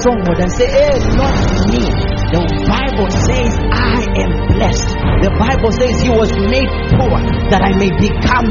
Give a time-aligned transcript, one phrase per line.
[0.00, 1.36] stronghold and say, Hey, not
[1.68, 1.84] me.
[2.30, 4.88] The Bible says I am blessed.
[5.20, 7.18] The Bible says he was made poor
[7.50, 8.46] that I may become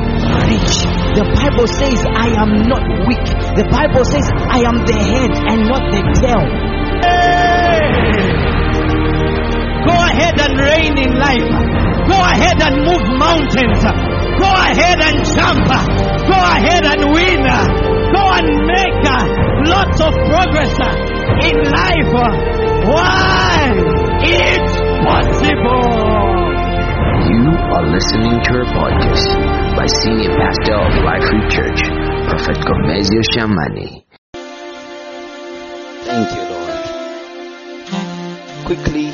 [0.52, 0.84] rich.
[1.16, 3.24] The Bible says I am not weak.
[3.56, 6.43] The Bible says I am the head and not the tail.
[7.02, 7.79] Hey!
[9.88, 11.50] Go ahead and reign in life.
[12.04, 13.79] Go ahead and move mountains.
[13.79, 15.66] Go ahead and jump.
[16.27, 17.41] Go ahead and win.
[18.11, 19.00] Go and make
[19.66, 20.96] lots of progress uh,
[21.44, 22.13] in life.
[22.88, 23.73] Why?
[24.23, 25.90] It's possible.
[27.30, 29.27] You are listening to a podcast
[29.76, 31.82] by Senior Pastor of Life Reach Church,
[32.30, 34.04] Prophet Gomezyo Shamane.
[36.04, 36.80] Thank you, Lord.
[38.66, 39.12] Quickly,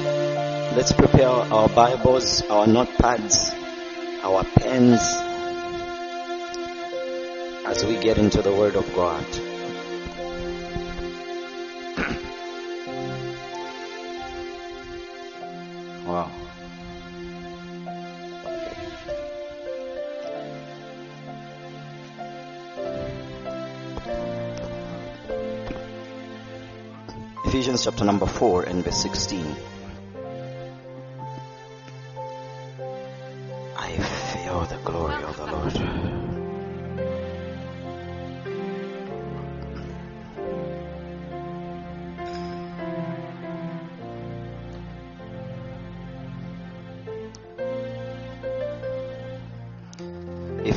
[0.75, 3.53] let's prepare our Bibles, our notepads,
[4.23, 5.01] our pens
[7.65, 9.25] as we get into the Word of God.
[16.05, 16.31] Wow.
[27.45, 29.55] Ephesians chapter number 4 and verse 16.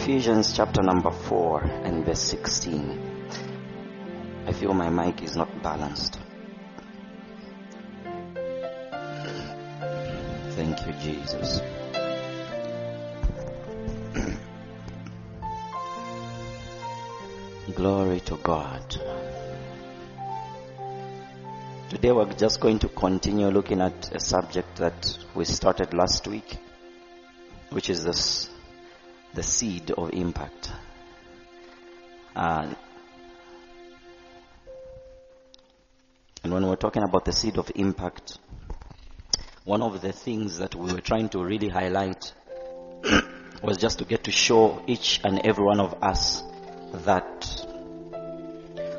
[0.08, 2.98] Ephesians chapter number 4 and verse 16.
[4.46, 6.18] I feel my mic is not balanced.
[10.56, 11.60] Thank you, Jesus.
[17.74, 18.96] Glory to God.
[21.90, 26.56] Today we're just going to continue looking at a subject that we started last week,
[27.68, 28.48] which is this,
[29.34, 30.72] the seed of impact.
[32.34, 32.72] Uh,
[36.44, 38.38] and when we're talking about the seed of impact,
[39.64, 42.32] one of the things that we were trying to really highlight
[43.62, 46.42] was just to get to show each and every one of us
[46.92, 47.66] that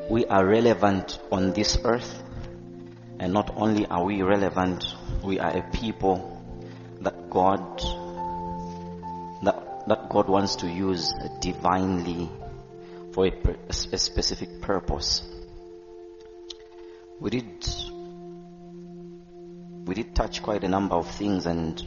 [0.10, 2.24] we are relevant on this earth
[3.20, 4.86] and not only are we relevant
[5.24, 6.40] we are a people
[7.02, 7.82] that God
[9.90, 12.30] that, God wants to use divinely
[13.14, 13.32] for a,
[13.68, 15.24] a specific purpose.
[17.20, 17.68] We did
[19.86, 21.84] we did touch quite a number of things and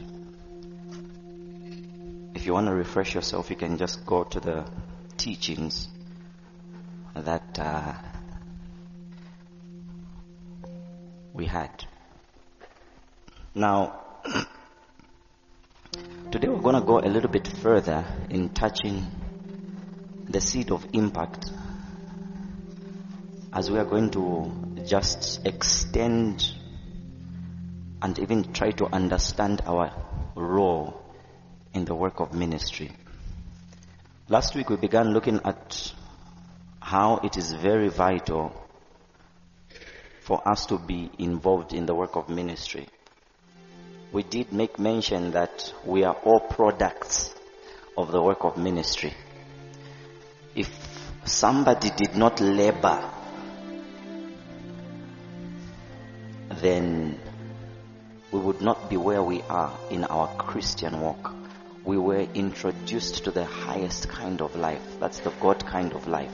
[2.35, 4.65] if you want to refresh yourself you can just go to the
[5.17, 5.87] teachings
[7.15, 7.93] that uh,
[11.33, 11.85] we had.
[13.55, 14.02] Now
[16.33, 19.05] today we're going to go a little bit further in touching
[20.27, 21.51] the seed of impact
[23.53, 24.51] as we are going to
[24.83, 26.43] just extend
[28.01, 29.93] and even try to understand our
[30.33, 30.99] role
[31.75, 32.89] in the work of ministry.
[34.27, 35.93] Last week we began looking at
[36.81, 38.59] how it is very vital
[40.21, 42.87] for us to be involved in the work of ministry.
[44.13, 47.33] We did make mention that we are all products
[47.97, 49.11] of the work of ministry.
[50.55, 50.69] If
[51.25, 53.09] somebody did not labor,
[56.61, 57.19] then
[58.31, 61.33] we would not be where we are in our Christian walk.
[61.83, 64.83] We were introduced to the highest kind of life.
[64.99, 66.31] That's the God kind of life.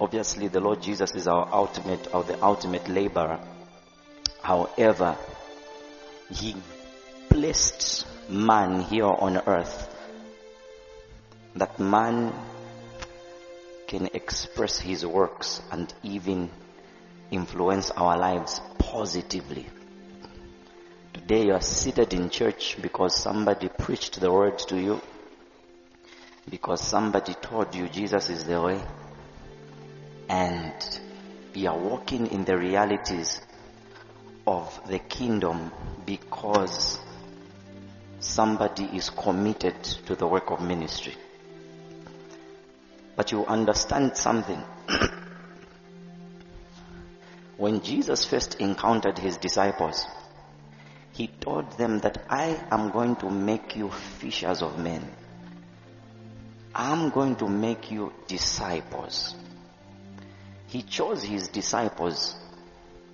[0.00, 3.38] Obviously, the Lord Jesus is our ultimate, or the ultimate laborer.
[4.42, 5.18] However,
[6.30, 6.54] He
[7.30, 9.94] placed man here on earth
[11.54, 12.32] that man
[13.86, 16.50] can express his works and even
[17.30, 19.66] influence our lives positively.
[21.14, 25.00] Today you are seated in church because somebody preached the word to you,
[26.50, 28.80] because somebody told you Jesus is the way,
[30.28, 31.00] and
[31.54, 33.40] you are walking in the realities
[34.48, 35.70] of the kingdom
[36.06, 36.98] because
[38.18, 41.14] somebody is committed to the work of ministry.
[43.14, 44.62] But you understand something.
[47.58, 50.06] when Jesus first encountered his disciples,
[51.12, 55.06] he told them that I am going to make you fishers of men.
[56.74, 59.34] I'm going to make you disciples.
[60.68, 62.34] He chose his disciples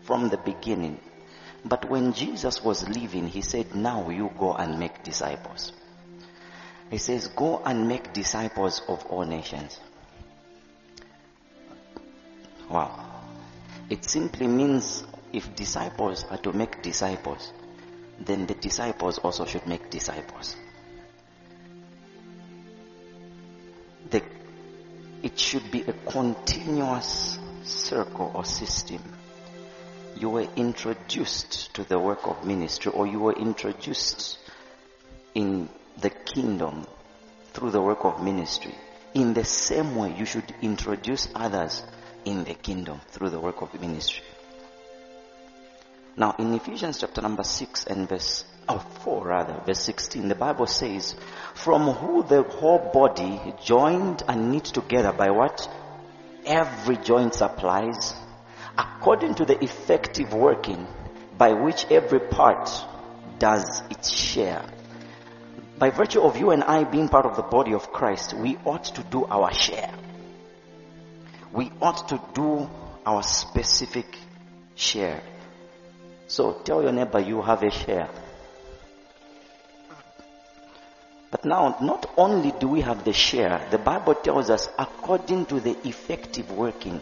[0.03, 1.01] from the beginning.
[1.65, 5.73] But when Jesus was leaving, he said, now you go and make disciples.
[6.91, 9.81] He says, go and make disciples of all nations.
[12.69, 13.23] Wow.
[13.89, 17.53] It simply means if disciples are to make disciples,
[18.21, 20.57] then the disciples also should make disciples.
[24.11, 24.23] The,
[25.23, 29.03] it should be a continuous circle or system.
[30.17, 34.39] You were introduced to the work of ministry or you were introduced
[35.35, 35.69] in
[35.99, 36.87] the kingdom
[37.53, 38.75] through the work of ministry.
[39.15, 41.83] In the same way, you should introduce others
[42.25, 44.25] in the kingdom through the work of ministry.
[46.17, 50.67] Now, in Ephesians chapter number 6 and verse, oh, 4 rather, verse 16, the Bible
[50.67, 51.17] says,
[51.55, 55.69] From who the whole body joined and knit together by what?
[56.47, 58.15] Every joint supplies,
[58.77, 60.87] according to the effective working
[61.37, 62.71] by which every part
[63.39, 64.65] does its share.
[65.79, 68.85] By virtue of you and I being part of the body of Christ, we ought
[68.85, 69.93] to do our share.
[71.53, 72.71] We ought to do
[73.05, 74.07] our specific
[74.75, 75.23] share.
[76.27, 78.09] So tell your neighbor you have a share.
[81.31, 85.59] But now, not only do we have the share, the Bible tells us according to
[85.59, 87.01] the effective working.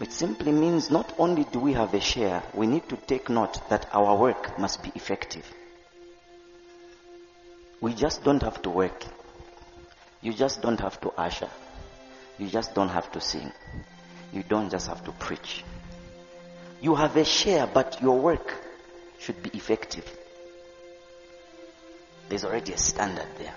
[0.00, 3.60] It simply means not only do we have a share, we need to take note
[3.68, 5.44] that our work must be effective.
[7.82, 9.04] We just don't have to work.
[10.22, 11.50] You just don't have to usher.
[12.38, 13.52] You just don't have to sing.
[14.32, 15.64] You don't just have to preach.
[16.80, 18.54] You have a share, but your work
[19.18, 20.10] should be effective.
[22.30, 23.54] There's already a standard there.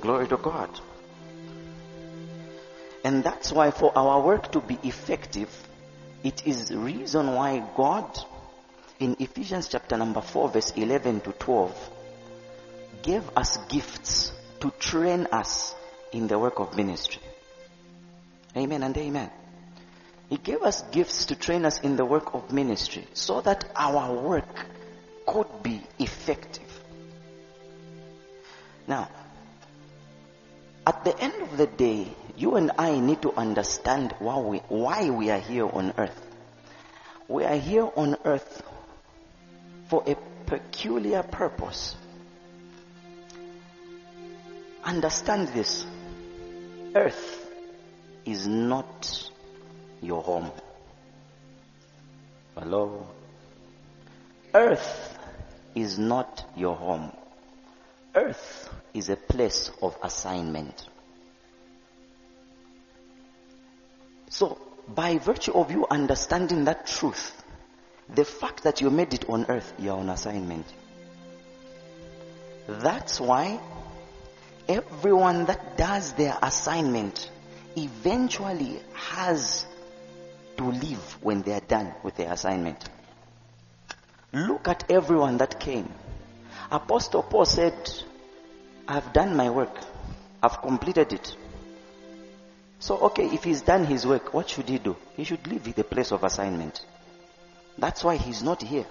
[0.00, 0.70] Glory to God.
[3.06, 5.48] And that's why for our work to be effective,
[6.24, 8.18] it is reason why God
[8.98, 11.90] in Ephesians chapter number 4 verse 11 to 12
[13.02, 15.72] gave us gifts to train us
[16.10, 17.22] in the work of ministry.
[18.56, 19.30] Amen and amen.
[20.28, 24.20] He gave us gifts to train us in the work of ministry so that our
[24.20, 24.66] work
[25.24, 26.80] could be effective.
[28.88, 29.08] Now,
[30.84, 35.10] at the end of the day, you and I need to understand why we, why
[35.10, 36.20] we are here on earth.
[37.28, 38.62] We are here on earth
[39.88, 40.16] for a
[40.46, 41.96] peculiar purpose.
[44.84, 45.86] Understand this.
[46.94, 47.50] Earth
[48.24, 49.30] is not
[50.00, 50.50] your home.
[52.56, 53.06] Hello?
[54.54, 55.18] Earth
[55.74, 57.12] is not your home.
[58.14, 60.86] Earth is a place of assignment.
[64.36, 64.58] So,
[64.94, 67.42] by virtue of you understanding that truth,
[68.14, 70.66] the fact that you made it on earth, you're on assignment.
[72.68, 73.58] That's why
[74.68, 77.30] everyone that does their assignment
[77.78, 79.64] eventually has
[80.58, 82.90] to leave when they are done with their assignment.
[84.34, 85.90] Look at everyone that came.
[86.70, 87.90] Apostle Paul said,
[88.86, 89.78] I've done my work.
[90.42, 91.36] I've completed it.
[92.78, 94.96] So, okay, if he's done his work, what should he do?
[95.16, 96.84] He should leave the place of assignment.
[97.78, 98.86] That's why he's not here.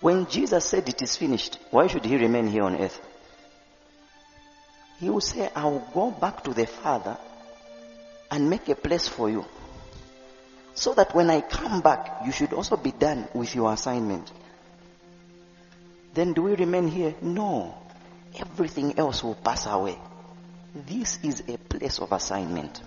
[0.00, 3.00] When Jesus said it is finished, why should he remain here on earth?
[5.00, 7.18] He will say, I will go back to the Father
[8.30, 9.44] and make a place for you.
[10.74, 14.30] So that when I come back, you should also be done with your assignment.
[16.14, 17.14] Then do we remain here?
[17.20, 17.74] No.
[18.38, 19.98] Everything else will pass away.
[20.84, 22.82] This is a place of assignment.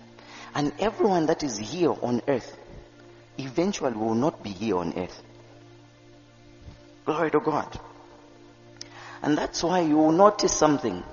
[0.53, 2.55] And everyone that is here on earth
[3.39, 5.24] eventually will not be here on earth.
[7.05, 7.79] Glory to God.
[9.24, 11.03] And that's why you will notice something.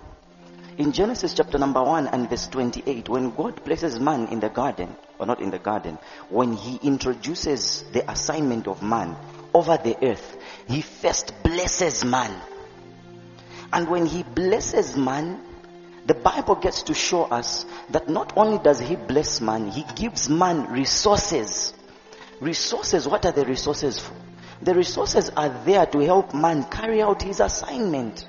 [0.77, 4.95] In Genesis chapter number 1 and verse 28, when God places man in the garden,
[5.19, 9.17] or not in the garden, when he introduces the assignment of man
[9.55, 10.37] over the earth,
[10.69, 12.39] he first blesses man.
[13.73, 15.41] And when he blesses man,
[16.07, 20.29] the Bible gets to show us that not only does he bless man, he gives
[20.29, 21.75] man resources.
[22.41, 24.15] Resources, what are the resources for?
[24.63, 28.27] The resources are there to help man carry out his assignment.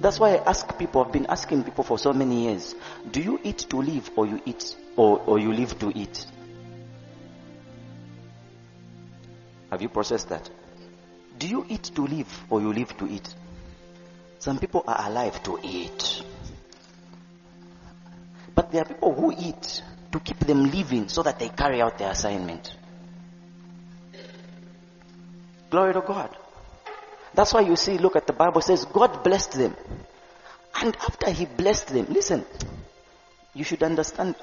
[0.00, 2.74] That's why I ask people, I've been asking people for so many years,
[3.10, 6.26] do you eat to live or you eat or, or you live to eat?
[9.70, 10.50] Have you processed that?
[11.38, 13.34] Do you eat to live or you live to eat?
[14.38, 16.22] Some people are alive to eat.
[18.54, 21.98] But there are people who eat to keep them living so that they carry out
[21.98, 22.74] their assignment.
[25.70, 26.36] Glory to God.
[27.34, 29.76] That's why you see, look at the Bible says God blessed them.
[30.74, 32.44] And after he blessed them, listen,
[33.54, 34.36] you should understand.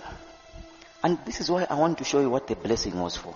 [1.04, 3.36] And this is why I want to show you what the blessing was for.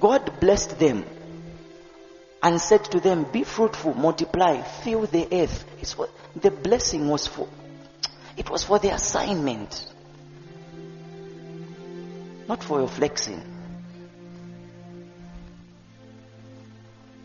[0.00, 1.04] God blessed them
[2.44, 5.64] and said to them, Be fruitful, multiply, fill the earth.
[5.80, 7.48] It's what the blessing was for.
[8.36, 9.90] It was for the assignment,
[12.46, 13.42] not for your flexing.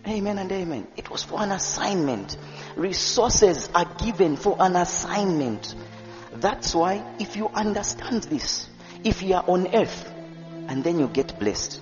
[0.07, 0.87] Amen and amen.
[0.95, 2.37] It was for an assignment.
[2.77, 5.75] Resources are given for an assignment.
[6.33, 8.69] That's why if you understand this,
[9.03, 10.09] if you are on earth
[10.69, 11.81] and then you get blessed,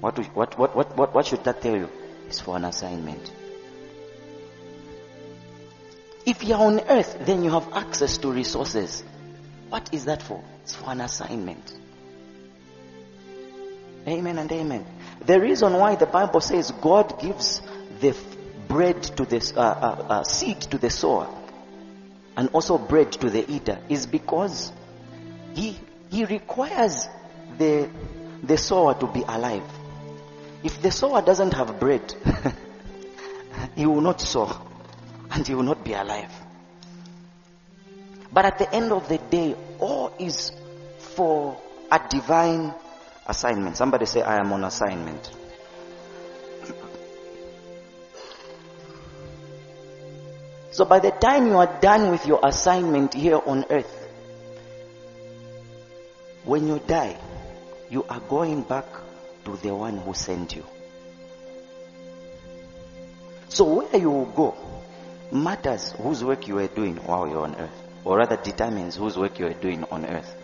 [0.00, 1.88] what, what, what, what, what, what should that tell you?
[2.30, 3.28] It's for an assignment.
[6.24, 9.02] If you are on earth, then you have access to resources.
[9.68, 10.40] What is that for?
[10.62, 11.74] It's for an assignment.
[14.06, 14.86] Amen and amen.
[15.26, 17.62] The reason why the Bible says God gives
[17.98, 18.16] the
[18.68, 21.26] bread to the uh, uh, uh, seed to the sower
[22.36, 24.70] and also bread to the eater is because
[25.54, 25.76] he
[26.12, 27.08] he requires
[27.58, 27.90] the
[28.44, 29.79] the sower to be alive.
[30.62, 32.14] If the sower doesn't have bread,
[33.76, 34.60] he will not sow
[35.30, 36.30] and he will not be alive.
[38.32, 40.52] But at the end of the day, all is
[40.98, 41.56] for
[41.90, 42.74] a divine
[43.26, 43.76] assignment.
[43.76, 45.30] Somebody say, I am on assignment.
[50.72, 53.96] So by the time you are done with your assignment here on earth,
[56.44, 57.18] when you die,
[57.90, 58.86] you are going back
[59.56, 60.64] to the one who sent you.
[63.48, 64.54] So where you go
[65.32, 69.38] matters whose work you are doing while you're on earth, or rather determines whose work
[69.38, 70.34] you are doing on earth.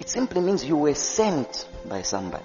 [0.00, 2.44] It simply means you were sent by somebody.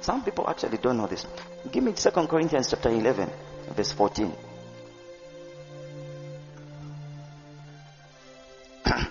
[0.00, 1.26] Some people actually don't know this.
[1.70, 3.30] Give me 2 Corinthians chapter 11,
[3.74, 4.32] verse 14.
[8.86, 9.08] I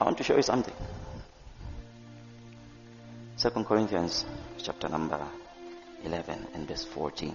[0.00, 0.74] want to show you something.
[3.38, 4.24] 2 Corinthians
[4.62, 5.20] chapter number
[6.04, 7.34] 11 and verse 14.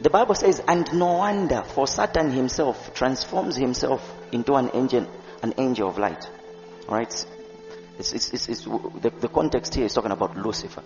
[0.00, 4.00] The Bible says, and no wonder, for Satan himself transforms himself
[4.32, 5.06] into an angel,
[5.42, 6.28] an angel of light.
[6.88, 7.26] Alright?
[7.98, 10.82] It's, it's, it's, it's, the, the context here is talking about Lucifer,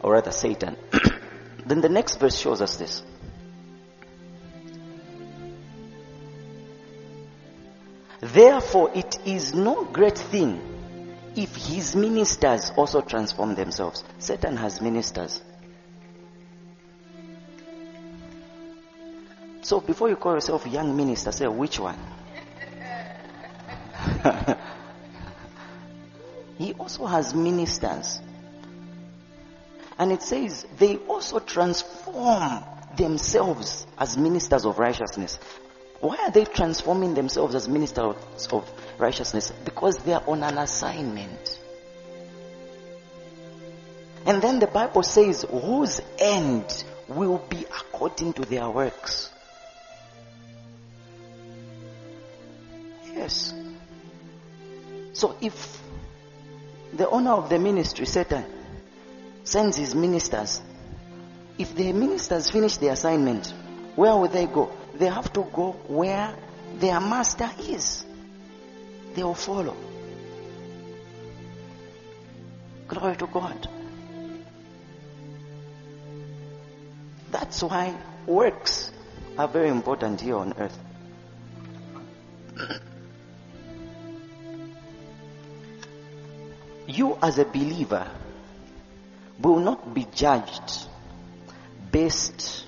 [0.00, 0.76] or rather Satan.
[1.66, 3.02] then the next verse shows us this.
[8.20, 10.60] Therefore, it is no great thing
[11.36, 14.04] if his ministers also transform themselves.
[14.18, 15.40] Satan has ministers.
[19.62, 21.98] So before you call yourself young minister, say which one?
[26.58, 28.20] he also has ministers.
[29.98, 32.64] And it says they also transform
[32.96, 35.38] themselves as ministers of righteousness.
[36.00, 38.16] Why are they transforming themselves as ministers
[38.50, 39.52] of righteousness?
[39.64, 41.58] Because they are on an assignment.
[44.24, 49.30] And then the Bible says, whose end will be according to their works.
[53.14, 53.52] Yes.
[55.12, 55.82] So if
[56.92, 58.44] the owner of the ministry, Satan,
[59.44, 60.62] sends his ministers,
[61.58, 63.52] if the ministers finish the assignment,
[63.96, 64.72] where will they go?
[65.00, 66.36] They have to go where
[66.78, 68.04] their master is.
[69.14, 69.74] They will follow.
[72.86, 73.66] Glory to God.
[77.30, 78.92] That's why works
[79.38, 80.78] are very important here on earth.
[86.86, 88.06] you as a believer
[89.40, 90.88] will not be judged
[91.90, 92.66] based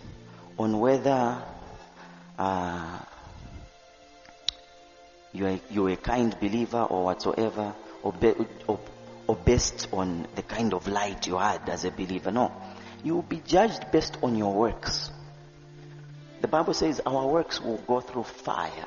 [0.58, 1.51] on whether
[2.38, 2.98] uh,
[5.32, 8.34] you're, you're a kind believer or whatsoever, or, be,
[8.66, 8.78] or,
[9.26, 12.30] or based on the kind of light you had as a believer.
[12.30, 12.52] No.
[13.02, 15.10] You will be judged based on your works.
[16.40, 18.86] The Bible says our works will go through fire.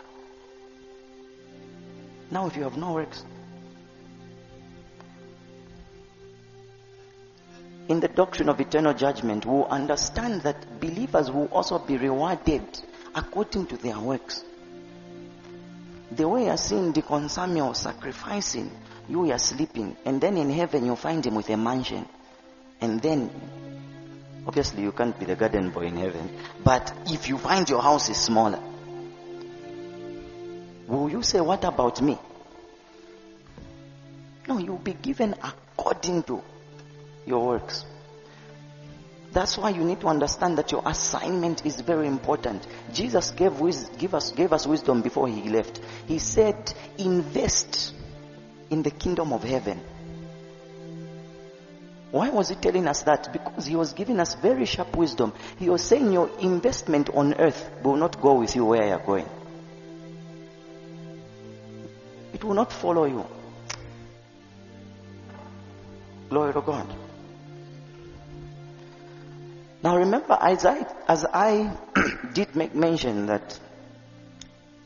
[2.31, 3.23] Now, if you have no works,
[7.87, 12.63] in the doctrine of eternal judgment, we will understand that believers will also be rewarded
[13.15, 14.43] according to their works.
[16.11, 18.69] The way you're seeing Deacon Samuel sacrificing,
[19.09, 22.05] you are sleeping, and then in heaven you find him with a mansion.
[22.81, 23.31] And then,
[24.45, 26.29] obviously, you can't be the garden boy in heaven,
[26.63, 28.59] but if you find your house is smaller,
[30.87, 32.17] will you say, What about me?
[34.47, 36.43] No, you'll be given according to
[37.25, 37.85] your works.
[39.35, 42.65] That's why you need to understand that your assignment is very important.
[42.93, 43.59] Jesus gave,
[43.97, 45.81] give us, gave us wisdom before he left.
[46.07, 47.93] He said, invest
[48.69, 49.81] in the kingdom of heaven.
[52.11, 53.33] Why was he telling us that?
[53.33, 55.33] Because he was giving us very sharp wisdom.
[55.59, 59.27] He was saying your investment on earth will not go with you where you're going.
[62.31, 63.25] It will not follow you.
[66.29, 67.04] Glory to God.
[69.85, 71.71] Now remember, as I, as I
[72.33, 73.59] did make mention that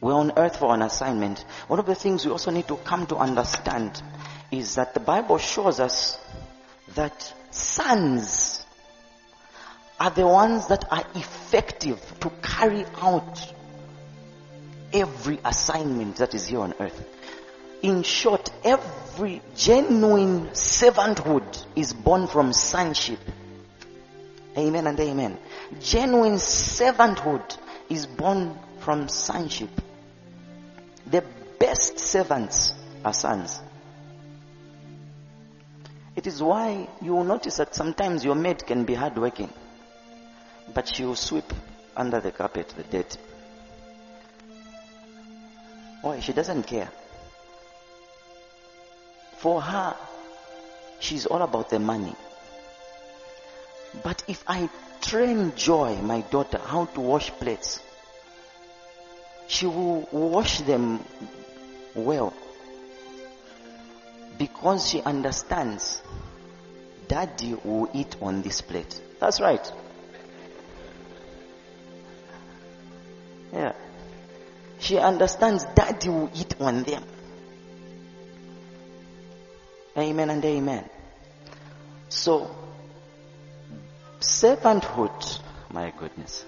[0.02, 1.40] we're on earth for an assignment,
[1.70, 4.04] one of the things we also need to come to understand
[4.52, 6.20] is that the Bible shows us
[6.96, 8.66] that sons
[10.02, 13.54] are the ones that are effective to carry out
[14.92, 17.08] every assignment that is here on earth.
[17.82, 23.20] In short, every genuine servanthood is born from sonship.
[24.60, 25.38] Amen and amen.
[25.80, 27.58] Genuine servanthood
[27.90, 29.70] is born from sonship.
[31.08, 31.24] The
[31.60, 32.74] best servants
[33.06, 33.62] are sons.
[36.18, 39.50] It is why you will notice that sometimes your maid can be hardworking,
[40.74, 41.54] but she will sweep
[41.96, 43.18] under the carpet the dirt.
[46.02, 46.20] Why?
[46.20, 46.90] She doesn't care.
[49.38, 49.96] For her,
[51.00, 52.14] she's all about the money.
[54.04, 54.70] But if I
[55.02, 57.82] train Joy, my daughter, how to wash plates,
[59.48, 61.04] she will wash them
[61.96, 62.34] well.
[64.38, 66.02] Because she understands
[67.08, 69.02] daddy will eat on this plate.
[69.20, 69.72] That's right.
[73.52, 73.74] Yeah.
[74.80, 77.04] She understands daddy will eat on them.
[79.98, 80.90] Amen and amen.
[82.08, 82.56] So,
[84.20, 85.40] servanthood,
[85.72, 86.46] my goodness.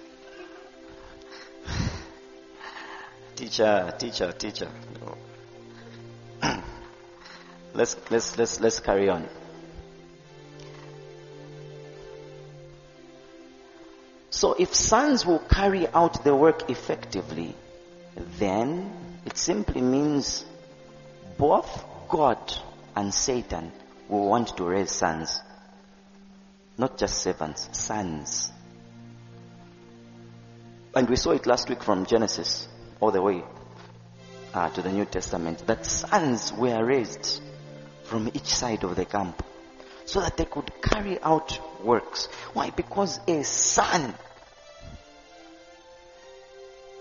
[3.35, 4.69] teacher, teacher, teacher.
[7.73, 9.27] let's, let's, let's, let's carry on.
[14.29, 17.55] So if sons will carry out the work effectively,
[18.39, 18.91] then
[19.25, 20.45] it simply means
[21.37, 22.39] both God
[22.95, 23.71] and Satan
[24.09, 25.39] will want to raise sons.
[26.81, 28.51] Not just servants, sons.
[30.95, 32.67] And we saw it last week from Genesis
[32.99, 33.43] all the way
[34.55, 37.39] uh, to the New Testament that sons were raised
[38.05, 39.45] from each side of the camp
[40.05, 42.25] so that they could carry out works.
[42.53, 42.71] Why?
[42.71, 44.15] Because a son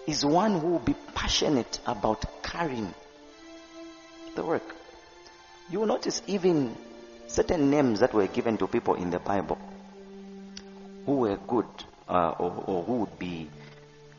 [0.06, 2.92] is one who will be passionate about carrying
[4.34, 4.76] the work.
[5.70, 6.76] You will notice even
[7.28, 9.56] certain names that were given to people in the Bible
[11.10, 11.66] who were good
[12.08, 13.50] uh, or, or, who would be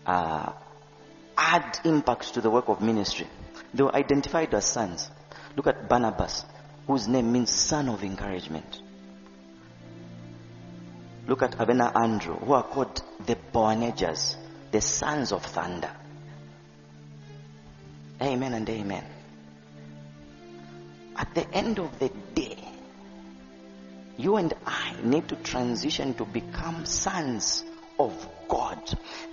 [0.06, 0.52] uh,
[1.38, 3.28] add impact to the work of ministry.
[3.74, 5.10] They were identified as sons.
[5.56, 6.44] Look at Barnabas,
[6.88, 8.82] whose name means son of encouragement.
[11.28, 14.36] Look at Abena Andrew, who are called the Boanerges,
[14.72, 15.92] the sons of thunder.
[18.22, 19.06] Amen and amen.
[21.16, 22.61] At the end of the day,
[24.18, 27.64] you and I need to transition to become sons
[28.00, 28.82] of God.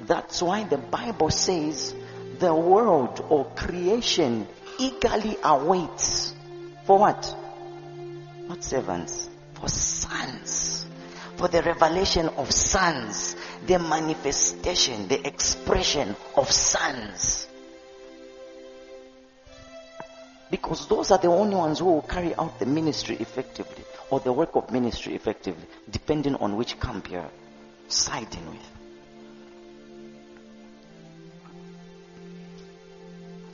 [0.00, 1.94] That's why the Bible says
[2.38, 4.46] the world or creation
[4.78, 6.34] eagerly awaits
[6.84, 7.36] for what?
[8.48, 10.86] Not servants, for sons.
[11.36, 13.36] For the revelation of sons,
[13.66, 17.46] the manifestation, the expression of sons.
[20.50, 24.32] Because those are the only ones who will carry out the ministry effectively or the
[24.32, 27.30] work of ministry effectively, depending on which camp you're
[27.88, 28.78] siding with.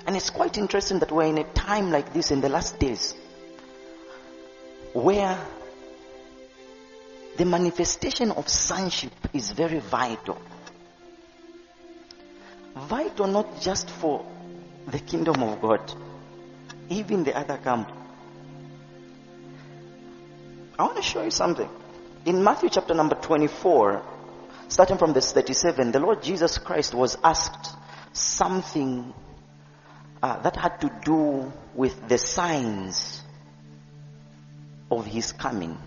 [0.06, 3.14] And it's quite interesting that we're in a time like this in the last days
[4.92, 5.38] where
[7.36, 10.40] the manifestation of sonship is very vital.
[12.76, 14.24] Vital not just for
[14.86, 15.92] the kingdom of God,
[16.90, 17.90] even the other camp.
[20.78, 21.68] I want to show you something.
[22.24, 24.02] In Matthew chapter number 24,
[24.68, 27.76] starting from verse 37, the Lord Jesus Christ was asked
[28.12, 29.12] something
[30.22, 33.22] uh, that had to do with the signs
[34.90, 35.78] of his coming.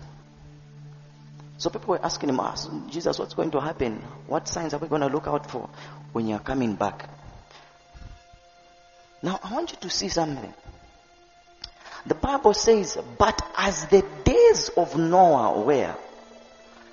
[1.58, 3.96] So people were asking him, Ask Jesus, what's going to happen?
[4.26, 5.68] What signs are we going to look out for
[6.12, 7.10] when you're coming back?
[9.22, 10.54] Now, I want you to see something.
[12.06, 15.94] The Bible says, but as the days of Noah were,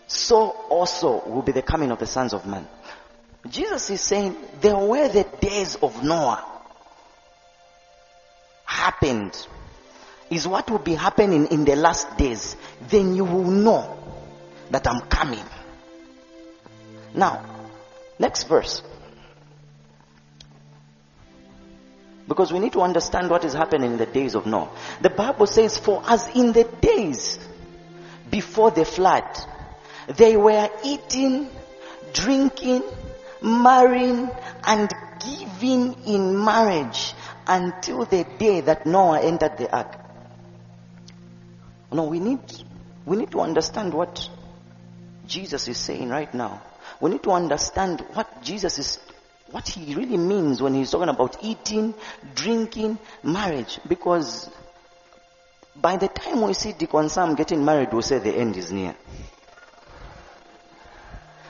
[0.07, 2.67] so also will be the coming of the sons of man.
[3.49, 6.43] Jesus is saying, there were the days of Noah.
[8.65, 9.47] Happened.
[10.29, 12.55] Is what will be happening in the last days.
[12.89, 13.97] Then you will know
[14.71, 15.43] that I'm coming.
[17.13, 17.45] Now,
[18.17, 18.81] next verse.
[22.27, 24.69] Because we need to understand what is happening in the days of Noah.
[25.01, 27.37] The Bible says, For as in the days
[28.29, 29.25] before the flood,
[30.07, 31.49] they were eating,
[32.13, 32.83] drinking,
[33.41, 34.29] marrying,
[34.63, 34.91] and
[35.23, 37.13] giving in marriage
[37.47, 39.99] until the day that Noah entered the ark.
[41.91, 42.39] No, we need,
[43.05, 44.29] we need to understand what
[45.27, 46.61] Jesus is saying right now.
[46.99, 48.99] We need to understand what Jesus is,
[49.51, 51.93] what he really means when he's talking about eating,
[52.33, 53.79] drinking, marriage.
[53.87, 54.49] Because
[55.75, 58.95] by the time we see Deacon Sam getting married, we'll say the end is near.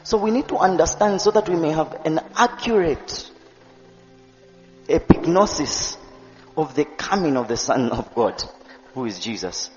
[0.03, 3.31] So we need to understand so that we may have an accurate
[4.88, 5.97] epignosis
[6.55, 8.43] of the coming of the Son of God,
[8.93, 9.71] who is Jesus.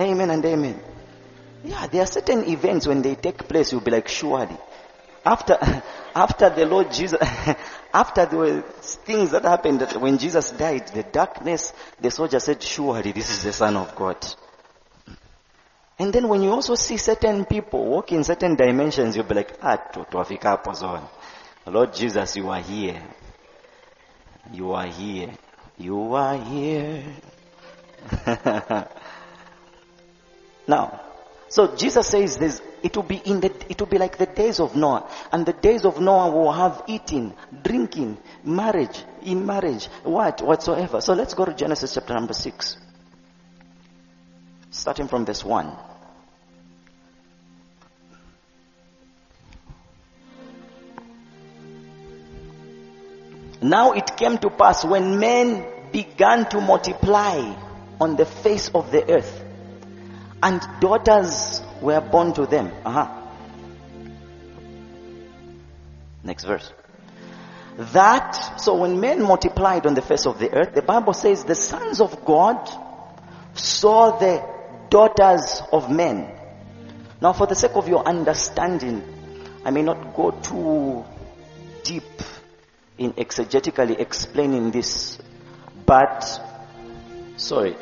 [0.00, 0.80] Amen and amen.
[1.64, 4.56] Yeah, there are certain events when they take place, you'll be like, surely.
[5.24, 5.58] After,
[6.14, 7.20] after the Lord Jesus,
[7.94, 8.62] after the
[9.04, 13.52] things that happened when Jesus died, the darkness, the soldier said, surely this is the
[13.52, 14.16] Son of God.
[15.98, 19.56] And then when you also see certain people walk in certain dimensions, you'll be like,
[19.62, 21.06] ah, tuafika hapo zone.
[21.66, 23.00] Lord Jesus, you are here.
[24.52, 25.30] You are here.
[25.78, 27.04] You are here.
[30.66, 31.00] now,
[31.52, 34.58] so Jesus says this, it will be in the, it will be like the days
[34.58, 35.06] of Noah.
[35.30, 41.02] And the days of Noah will have eating, drinking, marriage, in marriage, what, whatsoever.
[41.02, 42.78] So let's go to Genesis chapter number six.
[44.70, 45.76] Starting from verse one.
[53.60, 57.54] Now it came to pass when men began to multiply
[58.00, 59.41] on the face of the earth,
[60.42, 62.72] and daughters were born to them.
[62.84, 63.08] Uh-huh.
[66.24, 66.72] Next verse.
[67.76, 71.54] That, so when men multiplied on the face of the earth, the Bible says the
[71.54, 72.68] sons of God
[73.54, 74.44] saw the
[74.90, 76.30] daughters of men.
[77.20, 79.02] Now, for the sake of your understanding,
[79.64, 81.04] I may not go too
[81.84, 82.22] deep
[82.98, 85.18] in exegetically explaining this,
[85.86, 86.20] but
[87.36, 87.76] sorry,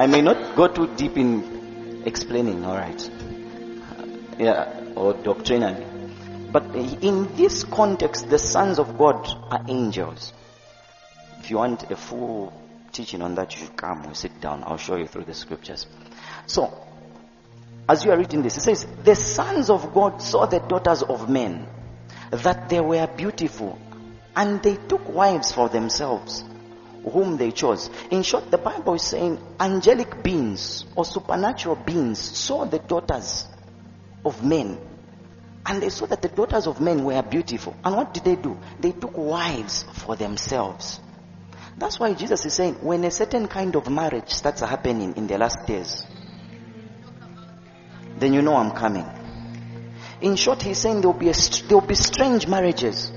[0.00, 3.10] I may not go too deep in explaining, alright,
[3.98, 4.06] uh,
[4.38, 5.84] yeah, or doctrinally.
[6.50, 10.32] But in this context, the sons of God are angels.
[11.40, 12.50] If you want a full
[12.92, 15.86] teaching on that, you should come, we sit down, I'll show you through the scriptures.
[16.46, 16.72] So,
[17.86, 21.28] as you are reading this, it says, the sons of God saw the daughters of
[21.28, 21.68] men
[22.30, 23.78] that they were beautiful
[24.34, 26.42] and they took wives for themselves
[27.04, 27.90] whom they chose.
[28.10, 33.46] In short, the Bible is saying angelic beings or supernatural beings saw the daughters
[34.24, 34.78] of men
[35.66, 37.76] and they saw that the daughters of men were beautiful.
[37.84, 38.58] And what did they do?
[38.78, 41.00] They took wives for themselves.
[41.76, 45.38] That's why Jesus is saying when a certain kind of marriage starts happening in the
[45.38, 46.06] last days,
[48.18, 49.06] then you know I'm coming.
[50.20, 51.32] In short, he's saying there will be, a,
[51.68, 53.12] there will be strange marriages.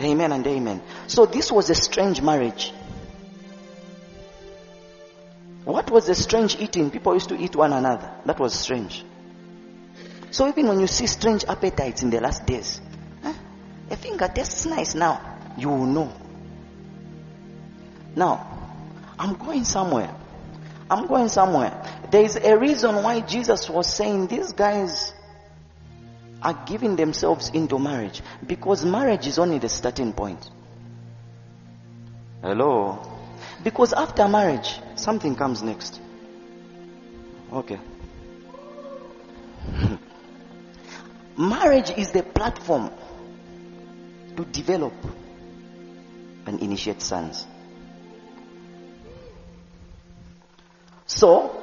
[0.00, 0.82] Amen and amen.
[1.06, 2.72] So this was a strange marriage.
[5.64, 6.90] What was the strange eating?
[6.90, 8.10] People used to eat one another.
[8.26, 9.04] That was strange.
[10.30, 12.80] So even when you see strange appetites in the last days,
[13.90, 15.20] a finger tastes nice now,
[15.56, 16.12] you will know.
[18.16, 18.46] Now,
[19.18, 20.14] I'm going somewhere.
[20.90, 21.82] I'm going somewhere.
[22.10, 25.12] There is a reason why Jesus was saying these guys
[26.44, 30.50] are giving themselves into marriage because marriage is only the starting point.
[32.42, 33.00] Hello?
[33.62, 36.00] Because after marriage, something comes next.
[37.50, 37.80] Okay.
[41.38, 42.90] marriage is the platform
[44.36, 44.92] to develop
[46.46, 47.46] and initiate sons.
[51.06, 51.62] So,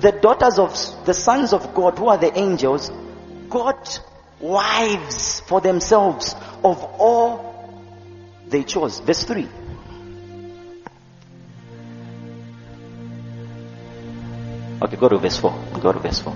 [0.00, 0.72] the daughters of
[1.06, 2.90] the sons of God, who are the angels,
[3.48, 4.00] got
[4.40, 7.50] wives for themselves of all
[8.48, 9.00] they chose.
[9.00, 9.48] Verse 3.
[14.82, 15.52] Okay, go to verse 4.
[15.80, 16.34] Go to verse 4.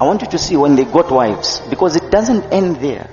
[0.00, 3.10] I want you to see when they got wives because it doesn't end there.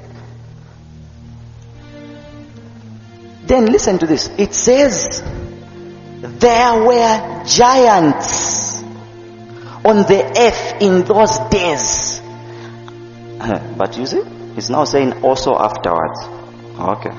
[3.45, 4.29] Then listen to this.
[4.37, 5.23] It says,
[6.21, 8.74] there were giants
[9.85, 12.21] on the earth in those days.
[13.77, 14.23] But you see,
[14.57, 16.19] it's now saying also afterwards.
[16.79, 17.11] Okay.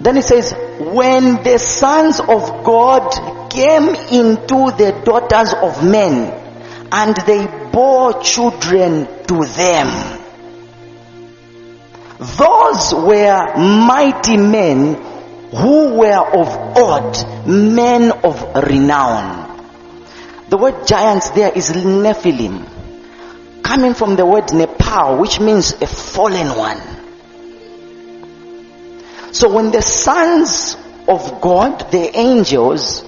[0.00, 3.10] Then it says, when the sons of God
[3.50, 6.30] came into the daughters of men
[6.92, 10.20] and they bore children to them.
[12.18, 14.94] Those were mighty men
[15.50, 19.43] who were of old, men of renown.
[20.48, 26.56] The word giants there is Nephilim, coming from the word naphal, which means a fallen
[26.56, 26.80] one.
[29.32, 30.76] So when the sons
[31.08, 33.04] of God, the angels,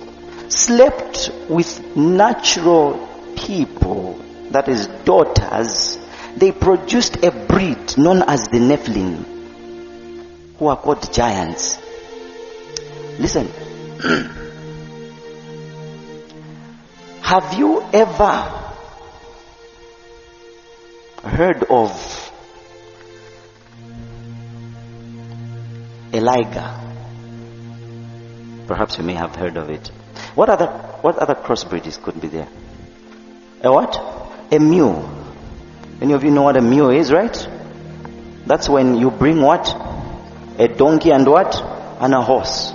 [0.48, 4.20] slept with natural people,
[4.50, 5.98] that is daughters,
[6.36, 9.24] they produced a breed known as the Nephilim,
[10.58, 11.78] who are called giants.
[13.18, 13.48] Listen.
[17.26, 18.34] Have you ever
[21.24, 21.90] heard of
[26.12, 26.70] a liger?
[28.68, 29.88] Perhaps you may have heard of it.
[30.36, 30.68] What other
[31.02, 32.46] what other crossbreeds could be there?
[33.64, 33.96] A what?
[34.52, 35.10] A mule.
[36.00, 37.36] Any of you know what a mule is, right?
[38.46, 39.66] That's when you bring what?
[40.60, 41.56] A donkey and what?
[42.00, 42.72] And a horse.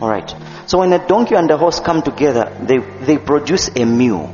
[0.00, 0.32] Alright.
[0.70, 4.32] So when a donkey and a horse come together, they, they produce a mule.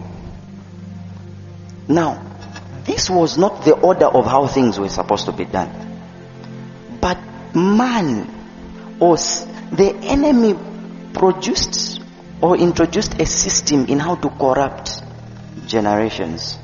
[1.88, 2.22] Now,
[2.84, 5.70] this was not the order of how things were supposed to be done.
[7.00, 7.18] But
[7.54, 8.28] man
[9.00, 10.58] or the enemy
[11.14, 12.02] produced
[12.42, 14.90] or introduced a system in how to corrupt
[15.66, 16.58] generations.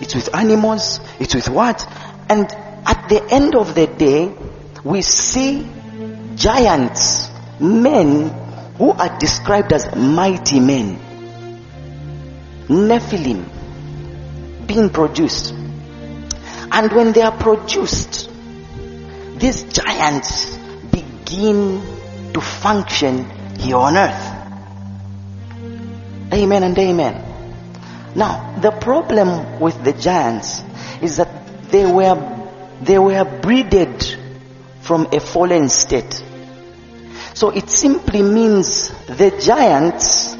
[0.00, 1.86] It's with animals, it's with what?
[2.30, 4.32] And at the end of the day,
[4.82, 5.68] we see
[6.40, 8.30] giants, men
[8.78, 10.98] who are described as mighty men,
[12.66, 13.44] Nephilim,
[14.66, 15.52] being produced.
[16.72, 18.30] And when they are produced,
[19.36, 20.56] these giants
[20.90, 21.82] begin
[22.32, 24.26] to function here on earth.
[26.32, 27.26] Amen and amen.
[28.14, 30.62] Now, the problem with the giants
[31.02, 31.28] is that
[31.70, 32.38] they were
[32.80, 34.02] they were breeded
[34.80, 36.22] from a fallen state.
[37.40, 40.34] So it simply means the giants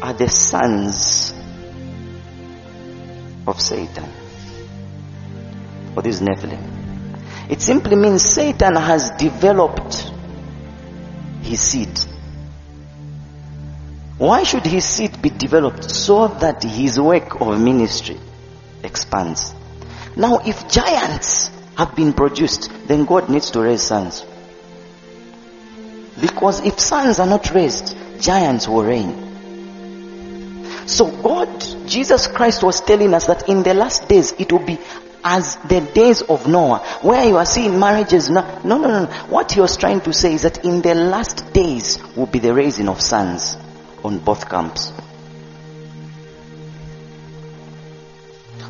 [0.00, 1.34] are the sons
[3.46, 4.08] of Satan.
[5.94, 7.50] Or this Nephilim.
[7.50, 10.10] It simply means Satan has developed
[11.42, 11.98] his seed.
[14.16, 15.84] Why should his seed be developed?
[15.84, 18.18] So that his work of ministry
[18.82, 19.52] expands.
[20.16, 24.24] Now, if giants have been produced, then God needs to raise sons.
[26.20, 29.26] Because if sons are not raised, giants will reign.
[30.86, 31.48] So God,
[31.86, 34.78] Jesus Christ was telling us that in the last days it will be
[35.22, 38.30] as the days of Noah, where you are seeing marriages.
[38.30, 39.06] No, no, no, no.
[39.28, 42.54] What he was trying to say is that in the last days will be the
[42.54, 43.56] raising of sons
[44.02, 44.92] on both camps.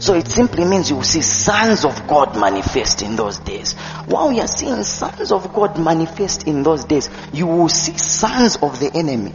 [0.01, 3.73] So it simply means you will see sons of God manifest in those days.
[4.07, 8.57] While you are seeing sons of God manifest in those days, you will see sons
[8.57, 9.35] of the enemy.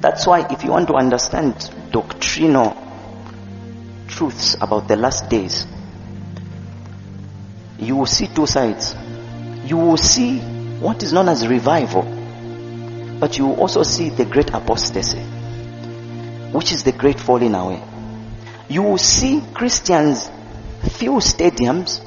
[0.00, 2.76] That's why if you want to understand doctrinal
[4.08, 5.66] truths about the last days,
[7.78, 8.94] you will see two sides.
[9.64, 12.02] You will see what is known as revival,
[13.20, 15.20] but you will also see the great apostasy,
[16.52, 17.82] which is the great falling away.
[18.68, 20.30] You will see Christians
[20.82, 22.00] fill stadiums.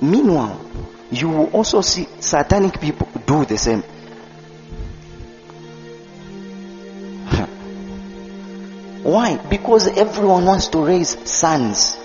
[0.00, 0.60] Meanwhile,
[1.10, 3.82] you will also see satanic people do the same.
[9.02, 9.36] Why?
[9.36, 11.96] Because everyone wants to raise sons.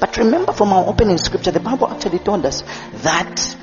[0.00, 2.62] But remember from our opening scripture, the Bible actually told us
[3.02, 3.56] that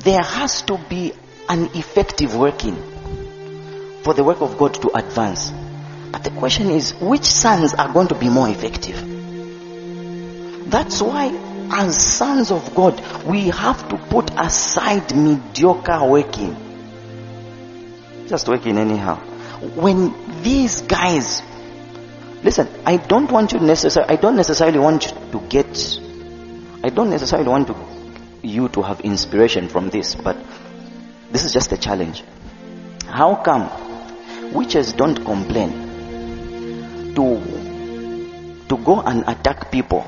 [0.00, 1.12] there has to be
[1.48, 2.76] an effective working
[4.08, 5.50] for the work of God to advance.
[6.10, 8.96] But the question is, which sons are going to be more effective?
[10.70, 11.26] That's why,
[11.70, 16.56] as sons of God, we have to put aside mediocre working.
[18.28, 19.16] Just working anyhow.
[19.74, 21.42] When these guys,
[22.42, 26.00] listen, I don't want you necessarily, I don't necessarily want you to get,
[26.82, 27.76] I don't necessarily want to,
[28.42, 30.38] you to have inspiration from this, but
[31.30, 32.24] This is just a challenge.
[33.04, 33.68] How come
[34.52, 35.72] witches don't complain
[37.14, 40.06] to, to go and attack people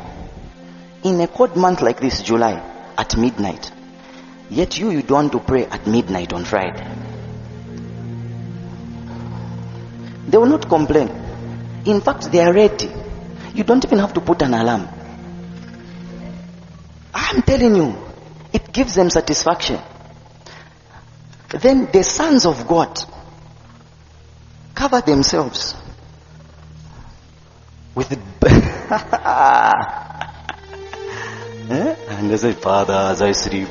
[1.02, 2.60] in a cold month like this, July,
[2.96, 3.70] at midnight?
[4.50, 6.86] Yet you, you don't want to pray at midnight on Friday.
[10.26, 11.08] They will not complain.
[11.84, 12.90] In fact, they are ready.
[13.54, 14.88] You don't even have to put an alarm.
[17.12, 17.96] I'm telling you,
[18.52, 19.80] it gives them satisfaction.
[21.48, 22.98] Then the sons of God
[24.80, 25.76] cover themselves
[27.94, 28.10] with
[31.70, 31.94] Eh?
[32.08, 33.68] and they say, Father, as I sleep,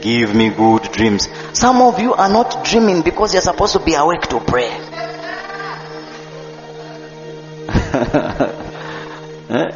[0.00, 1.28] give me good dreams.
[1.52, 4.68] Some of you are not dreaming because you're supposed to be awake to pray.
[9.48, 9.70] Eh?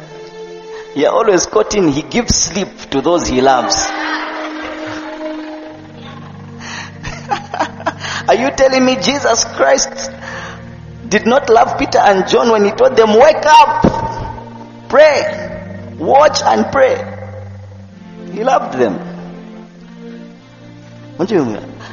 [0.95, 3.75] You're always quoting, He gives sleep to those He loves.
[8.29, 10.09] Are you telling me Jesus Christ
[11.11, 16.71] did not love Peter and John when He told them, Wake up, pray, watch and
[16.71, 16.95] pray?
[18.31, 18.95] He loved them.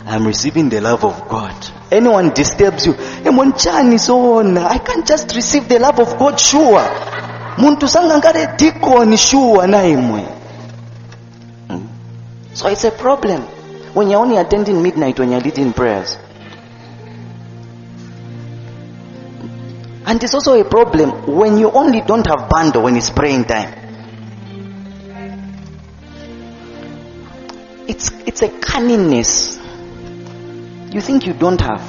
[0.06, 1.54] I'm receiving the love of God.
[1.90, 4.66] Anyone disturbs you, "Eh, Monchani zona.
[4.66, 6.80] I can't just receive the love of God, sure.
[7.58, 10.22] Muntu sanga ngare deacon sure na imwe.
[11.68, 11.86] Hmm.
[12.54, 13.42] So it's a problem
[13.92, 16.16] when you're only attending midnight when you're leading prayers.
[20.08, 23.74] And it's also a problem when you only don't have bundle when it's praying time.
[27.86, 29.58] It's, it's a cunningness.
[30.94, 31.82] You think you don't have.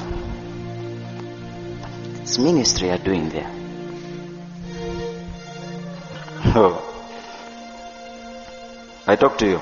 [2.21, 3.49] It's ministry you're doing there.
[6.55, 6.84] Oh.
[9.08, 9.62] I talk to you.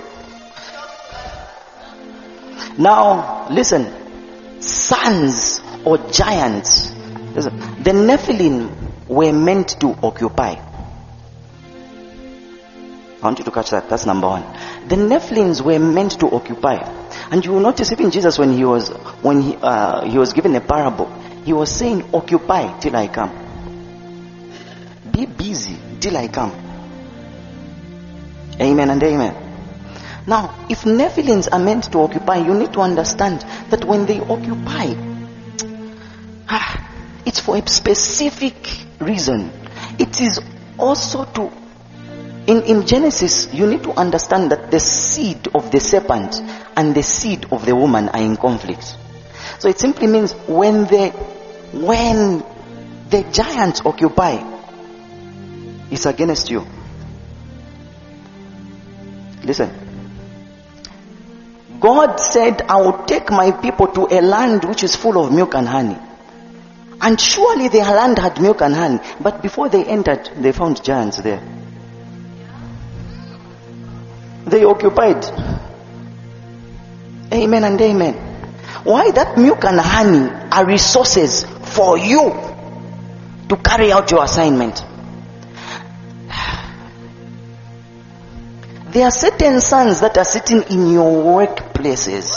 [2.79, 4.61] Now, listen.
[4.61, 6.96] Sons or giants.
[7.45, 10.55] The Nephilim were meant to occupy.
[13.19, 13.89] I want you to catch that.
[13.89, 14.43] That's number one.
[14.87, 16.75] The Nephilims were meant to occupy.
[17.31, 18.89] And you will notice even Jesus when he was
[19.21, 21.11] when he uh, he was given a parable,
[21.43, 23.31] he was saying, "Occupy till I come.
[25.11, 26.51] Be busy till I come."
[28.59, 29.35] Amen and amen.
[30.27, 34.93] Now, if Nephilims are meant to occupy, you need to understand that when they occupy,
[37.27, 38.55] it's for a specific
[38.99, 39.51] reason.
[39.99, 40.39] It is
[40.79, 41.51] also to
[42.47, 46.41] in, in Genesis, you need to understand that the seed of the serpent
[46.77, 48.95] and the seed of the woman are in conflict.
[49.59, 51.09] So it simply means when the
[51.73, 52.45] when
[53.09, 54.41] the giants occupy,
[55.91, 56.65] it's against you.
[59.43, 59.69] Listen.
[61.81, 65.53] God said, I will take my people to a land which is full of milk
[65.53, 65.97] and honey.
[66.99, 68.99] And surely their land had milk and honey.
[69.19, 71.41] But before they entered, they found giants there.
[74.45, 75.23] They occupied.
[77.33, 78.13] Amen and amen.
[78.83, 82.31] Why that milk and honey are resources for you
[83.49, 84.83] to carry out your assignment.
[88.91, 92.31] There are certain sons that are sitting in your workplaces.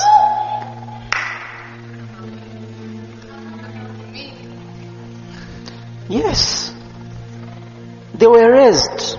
[6.10, 6.74] Yes.
[8.14, 9.16] They were raised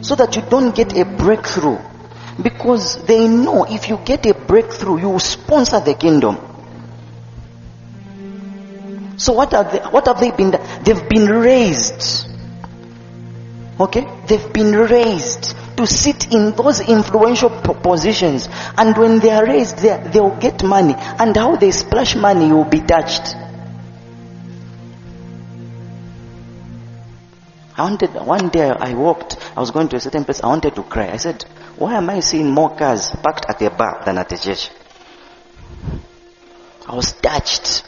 [0.00, 1.78] so that you don't get a breakthrough.
[2.42, 6.38] Because they know if you get a breakthrough, you sponsor the kingdom.
[9.18, 10.52] So what are they, what have they been?
[10.82, 12.26] They've been raised.
[13.78, 14.06] Okay?
[14.26, 18.48] They've been raised to sit in those influential positions.
[18.78, 20.94] And when they are raised there, they'll get money.
[20.96, 23.36] And how they splash money, you'll be touched.
[27.78, 30.74] I wanted, one day I walked, I was going to a certain place, I wanted
[30.74, 31.10] to cry.
[31.12, 31.44] I said,
[31.76, 34.70] why am I seeing more cars parked at the bar than at the church?
[36.88, 37.84] I was touched.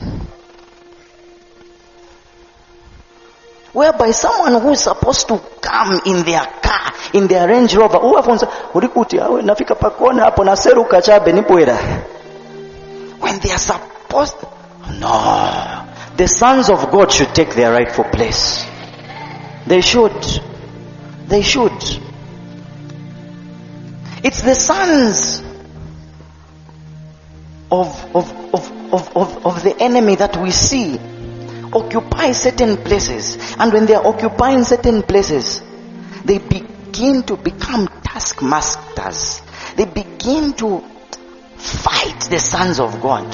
[3.73, 7.99] Whereby someone who is supposed to come in their car, in their Range Rover.
[7.99, 8.15] When
[13.41, 14.37] they are supposed,
[15.01, 15.87] no.
[16.17, 18.70] The sons of God should take their rightful place.
[19.67, 20.13] They should.
[21.27, 21.73] They should.
[24.23, 25.43] It's the sons
[27.71, 30.99] of, of, of, of, of, of the enemy that we see
[31.73, 33.39] occupy certain places.
[33.59, 35.63] And when they are occupying certain places,
[36.25, 39.41] they begin to become taskmasters.
[39.77, 40.81] They begin to
[41.57, 43.31] fight the sons of God.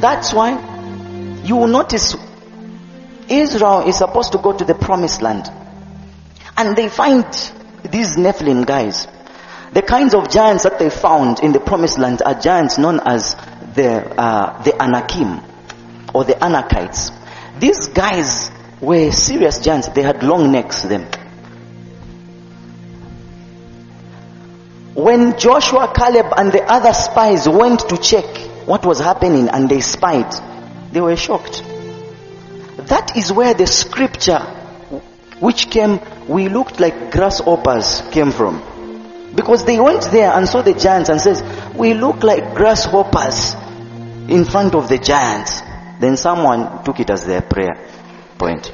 [0.00, 2.16] That's why you will notice
[3.28, 5.50] Israel is supposed to go to the promised land.
[6.56, 7.24] And they find
[7.90, 9.06] these Nephilim guys.
[9.72, 13.34] The kinds of giants that they found in the promised land are giants known as
[13.74, 15.40] the, uh, the Anakim
[16.14, 17.12] or the Anakites.
[17.60, 18.50] These guys
[18.80, 19.88] were serious giants.
[19.88, 21.06] They had long necks them.
[24.94, 28.24] When Joshua, Caleb and the other spies went to check
[28.66, 30.32] what was happening and they spied,
[30.92, 31.62] they were shocked.
[32.88, 34.40] That is where the scripture
[35.40, 38.62] which came, we looked like grasshoppers came from.
[39.34, 41.42] Because they went there and saw the giants and says,
[41.76, 43.54] we look like grasshoppers
[44.28, 45.62] in front of the giants.
[46.00, 47.76] Then someone took it as their prayer
[48.38, 48.72] point.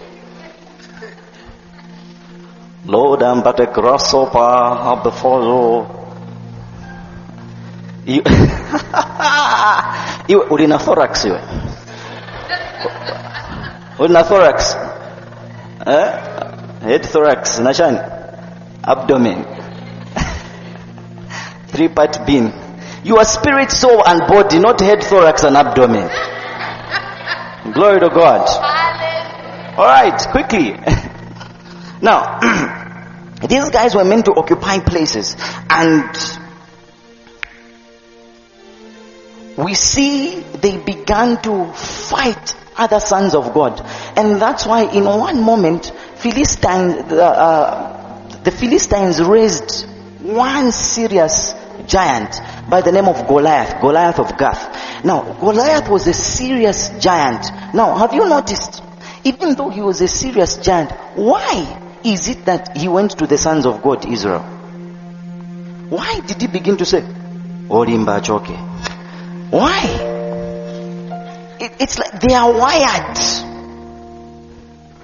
[2.87, 5.87] Lord, I'm but a grasshopper before you.
[10.27, 11.41] You, iwe ulina thorax iwe
[13.99, 14.75] ulina thorax.
[15.87, 16.35] Eh?
[16.85, 17.99] head thorax nashani
[18.85, 19.45] abdomen.
[21.69, 22.53] Three part being
[23.05, 26.11] your spirit soul and body not head thorax and abdomen.
[27.73, 28.47] Glory to god.
[29.79, 30.77] All right quickly.
[32.03, 32.39] Now
[33.49, 35.37] these guys were meant to occupy places
[35.71, 36.05] and
[39.57, 43.81] we see they began to fight other sons of God.
[44.17, 49.87] And that's why in one moment, Philistines, uh, the Philistines raised
[50.23, 51.55] one serious
[51.87, 55.05] giant by the name of Goliath, Goliath of Gath.
[55.05, 57.75] Now, Goliath was a serious giant.
[57.75, 58.83] Now, have you noticed?
[59.25, 63.39] Even though he was a serious giant, why is it that he went to the
[63.39, 64.41] sons of God, Israel?
[65.91, 67.03] Why did he begin to say,
[67.69, 68.49] Olimba choke?
[69.51, 70.14] Why?
[71.65, 73.17] It, it's like they are wired.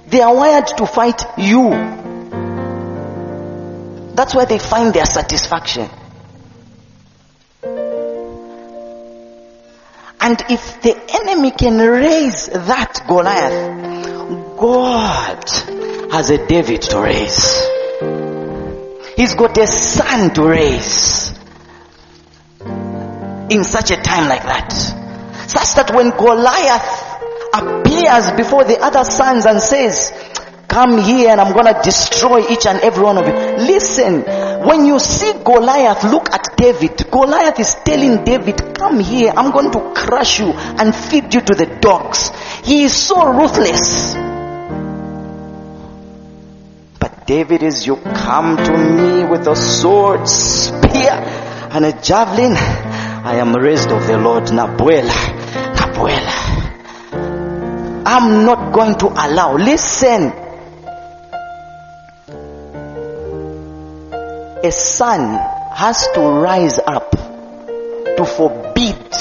[0.07, 1.71] They are wired to fight you.
[4.13, 5.89] That's where they find their satisfaction.
[10.23, 15.49] And if the enemy can raise that Goliath, God
[16.11, 17.71] has a David to raise.
[19.15, 21.31] He's got a son to raise
[23.49, 25.01] in such a time like that.
[25.51, 27.11] Such that when Goliath
[27.53, 30.13] appears before the other sons and says,
[30.69, 33.33] come here and I'm gonna destroy each and every one of you.
[33.33, 34.21] Listen,
[34.65, 37.05] when you see Goliath, look at David.
[37.11, 41.53] Goliath is telling David, come here, I'm going to crush you and feed you to
[41.53, 42.31] the dogs.
[42.63, 44.15] He is so ruthless.
[46.97, 51.11] But David is, you come to me with a sword, spear,
[51.71, 52.55] and a javelin.
[53.23, 54.45] I am raised of the Lord.
[54.45, 55.13] Nabuela.
[55.77, 56.33] Nabuela.
[58.05, 59.57] I'm not going to allow.
[59.57, 60.33] Listen.
[64.63, 65.37] A son
[65.75, 69.15] has to rise up to forbid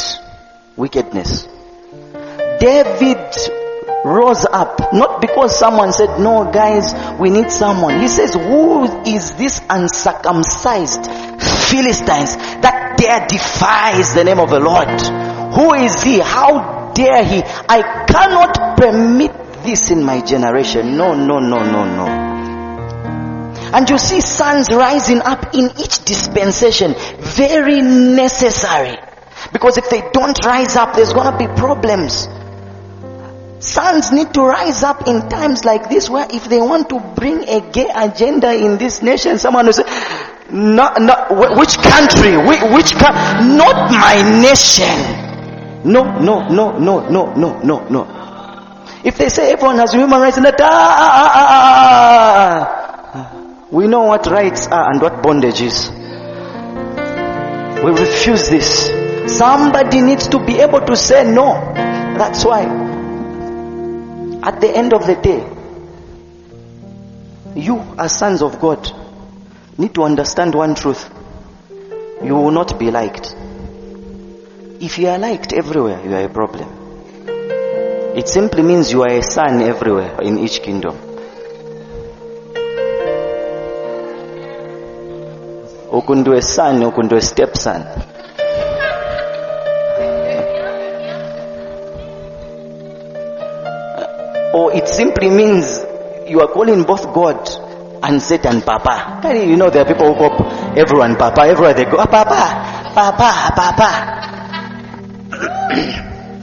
[0.76, 1.46] wickedness.
[2.59, 3.60] David
[4.05, 8.01] rose up, not because someone said, no guys, we need someone.
[8.01, 11.07] He says, who is this uncircumcised
[11.70, 14.88] Philistines that dare defies the name of the Lord?
[15.55, 16.18] Who is he?
[16.18, 17.42] How dare he?
[17.44, 19.32] I cannot permit
[19.62, 20.96] this in my generation.
[20.96, 22.30] No, no, no, no, no.
[23.72, 26.94] And you see sons rising up in each dispensation.
[27.18, 28.98] Very necessary.
[29.53, 32.28] Because if they don't rise up, there's gonna be problems.
[33.61, 37.47] Sons need to rise up in times like this where if they want to bring
[37.47, 39.85] a gay agenda in this nation, someone will say,
[40.51, 41.15] no, no,
[41.59, 42.37] which country?
[42.39, 44.97] Which, which Not my nation.
[45.85, 48.03] No, no, no, no, no, no, no, no.
[49.05, 51.31] If they say everyone has human rights, that, ah, ah,
[53.15, 55.91] ah, we know what rights are and what bondage is.
[57.85, 58.91] We refuse this.
[59.39, 61.55] Somebody needs to be able to say no.
[62.19, 62.89] That's why,
[64.43, 65.47] at the end of the day,
[67.61, 68.91] you as sons of God
[69.78, 71.11] need to understand one truth.
[72.22, 73.34] You will not be liked.
[74.80, 76.68] If you are liked everywhere, you are a problem.
[78.16, 80.97] It simply means you are a son everywhere in each kingdom.
[85.93, 87.82] ukundu a son ukundu a stepson
[94.53, 95.78] or it simply means
[96.28, 97.48] you are calling both God
[98.03, 99.20] and Satan Papa.
[99.34, 101.42] You know there are people who call everyone Papa.
[101.42, 104.20] Everywhere they go, ah, Papa, Papa, Papa.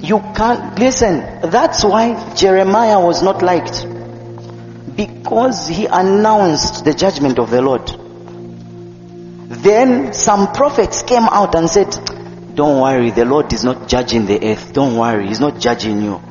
[0.01, 3.85] You can't, listen, that's why Jeremiah was not liked.
[4.95, 7.91] Because he announced the judgment of the Lord.
[9.49, 11.89] Then some prophets came out and said,
[12.55, 14.73] Don't worry, the Lord is not judging the earth.
[14.73, 16.21] Don't worry, He's not judging you.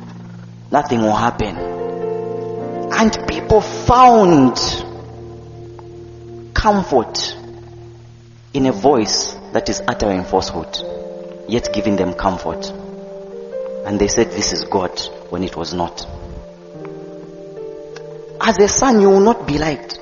[0.71, 1.55] Nothing will happen.
[2.91, 4.57] And people found
[6.53, 7.35] comfort
[8.53, 10.77] in a voice that is uttering falsehood,
[11.47, 12.65] yet giving them comfort.
[13.85, 14.99] And they said, This is God,
[15.29, 16.05] when it was not.
[18.41, 19.99] As a son, you will not be liked.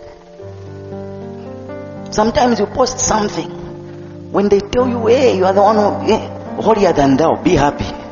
[2.11, 4.32] Sometimes you post something.
[4.32, 7.51] When they tell you, hey, you are the one who, eh, holier than thou, be
[7.55, 8.05] happy.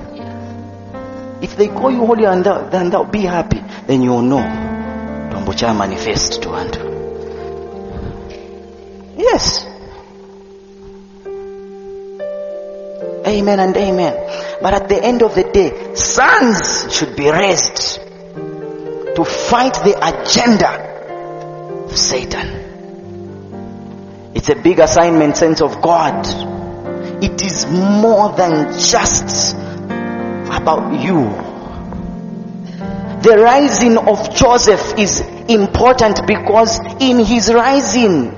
[1.44, 4.38] If they call you holier than thou, than thou, be happy, then you will know.
[5.30, 6.90] Tombocha manifest to Andrew.
[9.18, 9.66] Yes.
[13.28, 14.14] Amen and amen.
[14.62, 18.00] But at the end of the day, sons should be raised
[19.16, 20.80] to fight the agenda
[21.92, 22.62] of Satan.
[24.34, 26.26] It's a big assignment sense of God.
[27.22, 29.58] It is more than just
[30.54, 31.24] about you.
[33.24, 38.32] The rising of Joseph is important because in his rising,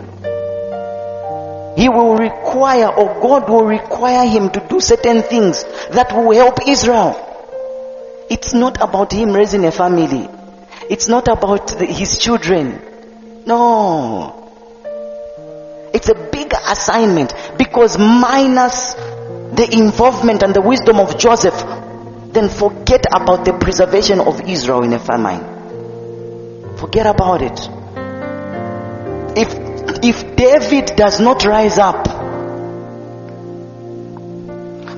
[1.76, 6.68] he will require or God will require him to do certain things that will help
[6.68, 7.22] Israel.
[8.30, 10.30] It's not about him raising a family.
[10.90, 13.44] It's not about the, his children.
[13.46, 14.42] No.
[15.94, 21.56] It's a big assignment because minus the involvement and the wisdom of Joseph,
[22.36, 26.78] then forget about the preservation of Israel in a famine.
[26.78, 27.60] Forget about it.
[29.38, 29.66] If
[30.04, 32.06] if David does not rise up,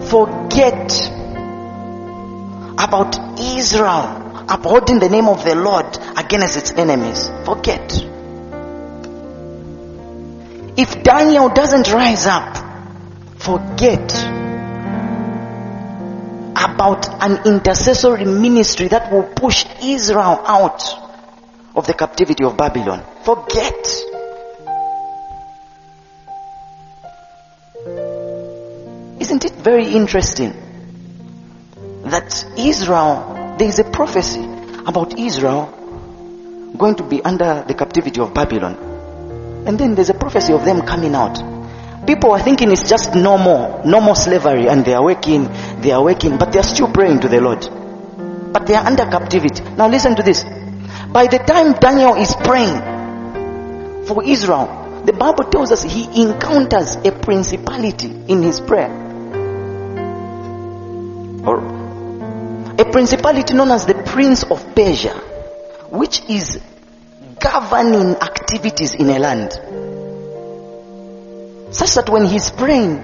[0.09, 0.91] forget
[2.79, 7.29] about Israel upholding the name of the Lord against its enemies.
[7.45, 8.03] Forget.
[10.75, 12.57] If Daniel doesn't rise up,
[13.37, 14.36] forget
[16.77, 20.83] about an intercessory ministry that will push Israel out
[21.75, 23.03] of the captivity of Babylon.
[23.23, 23.81] Forget.
[29.19, 30.53] Isn't it very interesting
[32.03, 34.45] that Israel, there is a prophecy
[34.85, 35.73] about Israel
[36.77, 38.75] going to be under the captivity of Babylon.
[39.65, 41.56] And then there's a prophecy of them coming out.
[42.07, 45.43] People are thinking it's just normal, more slavery, and they are waking,
[45.81, 47.67] they are waking, but they are still praying to the Lord.
[48.53, 49.61] But they are under captivity.
[49.75, 50.45] Now listen to this.
[51.11, 57.11] By the time Daniel is praying for Israel, the Bible tells us he encounters a
[57.11, 58.89] principality in his prayer.
[61.45, 61.59] Or
[62.79, 65.15] a principality known as the Prince of Persia,
[65.89, 66.61] which is
[67.39, 69.86] governing activities in a land.
[71.71, 73.03] Such that when he's praying,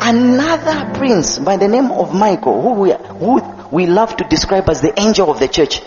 [0.00, 3.40] another prince by the name of Michael, who we, who
[3.70, 5.80] we love to describe as the angel of the church,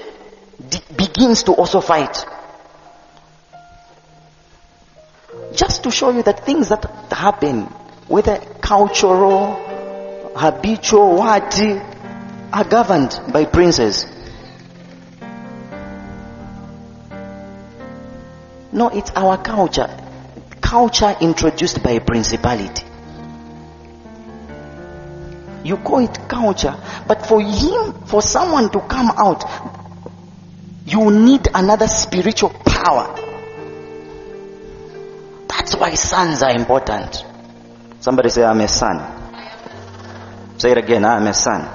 [0.67, 2.25] d- begins to also fight.
[5.53, 7.63] Just to show you that things that happen,
[8.07, 11.59] whether cultural, habitual, what,
[12.53, 14.05] are governed by princes.
[18.71, 19.89] No, it's our culture.
[20.69, 22.85] Culture introduced by a principality.
[25.63, 26.75] You call it culture,
[27.07, 29.43] but for him, for someone to come out,
[30.85, 33.15] you need another spiritual power.
[35.47, 37.25] That's why sons are important.
[37.99, 39.01] Somebody say, I'm a son.
[40.59, 41.67] Say it again, I'm a son.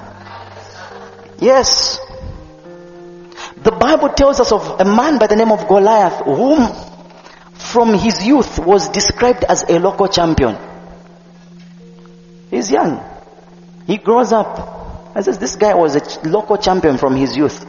[1.39, 1.99] Yes.
[3.61, 6.94] The Bible tells us of a man by the name of Goliath, whom
[7.55, 10.57] from his youth was described as a local champion.
[12.49, 13.03] He's young.
[13.87, 15.11] He grows up.
[15.15, 17.63] I says this guy was a local champion from his youth.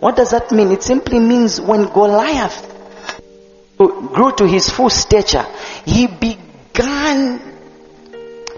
[0.00, 0.70] What does that mean?
[0.70, 2.66] It simply means when Goliath
[3.76, 5.46] grew to his full stature,
[5.84, 7.40] he began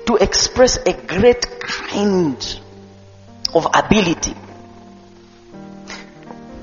[0.06, 2.60] to express a great kind
[3.54, 4.34] of ability.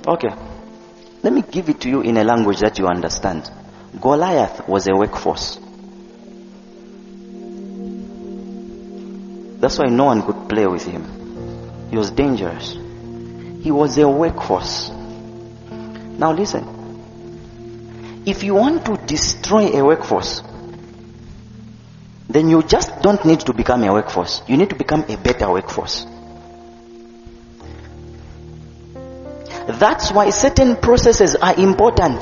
[0.08, 0.49] Okay.
[1.22, 3.50] Let me give it to you in a language that you understand.
[4.00, 5.60] Goliath was a workforce.
[9.60, 11.90] That's why no one could play with him.
[11.90, 12.78] He was dangerous.
[13.62, 14.90] He was a workforce.
[14.90, 16.78] Now listen.
[18.26, 20.42] If you want to destroy a workforce,
[22.30, 24.42] then you just don't need to become a workforce.
[24.48, 26.06] You need to become a better workforce.
[29.78, 32.22] That's why certain processes are important.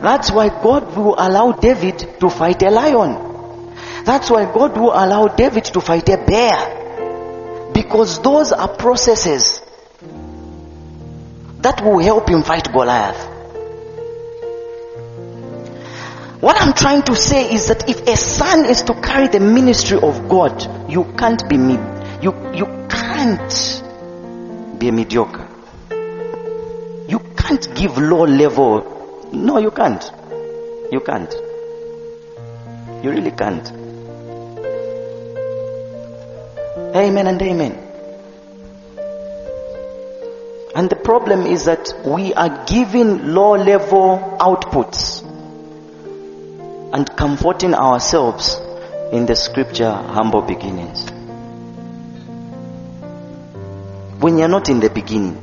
[0.00, 3.74] That's why God will allow David to fight a lion.
[4.04, 7.70] That's why God will allow David to fight a bear.
[7.72, 9.60] Because those are processes
[11.60, 13.32] that will help him fight Goliath.
[16.40, 19.98] What I'm trying to say is that if a son is to carry the ministry
[19.98, 21.80] of God, you can't be mid,
[22.22, 23.82] you, you can't
[24.78, 25.53] be mediocre.
[27.54, 29.30] Can't give low level.
[29.32, 30.02] No, you can't.
[30.90, 31.32] You can't.
[33.00, 33.70] You really can't.
[36.96, 37.72] Amen and amen.
[40.74, 45.22] And the problem is that we are giving low level outputs
[46.92, 48.60] and comforting ourselves
[49.12, 51.08] in the scripture humble beginnings.
[54.20, 55.40] When you're not in the beginning,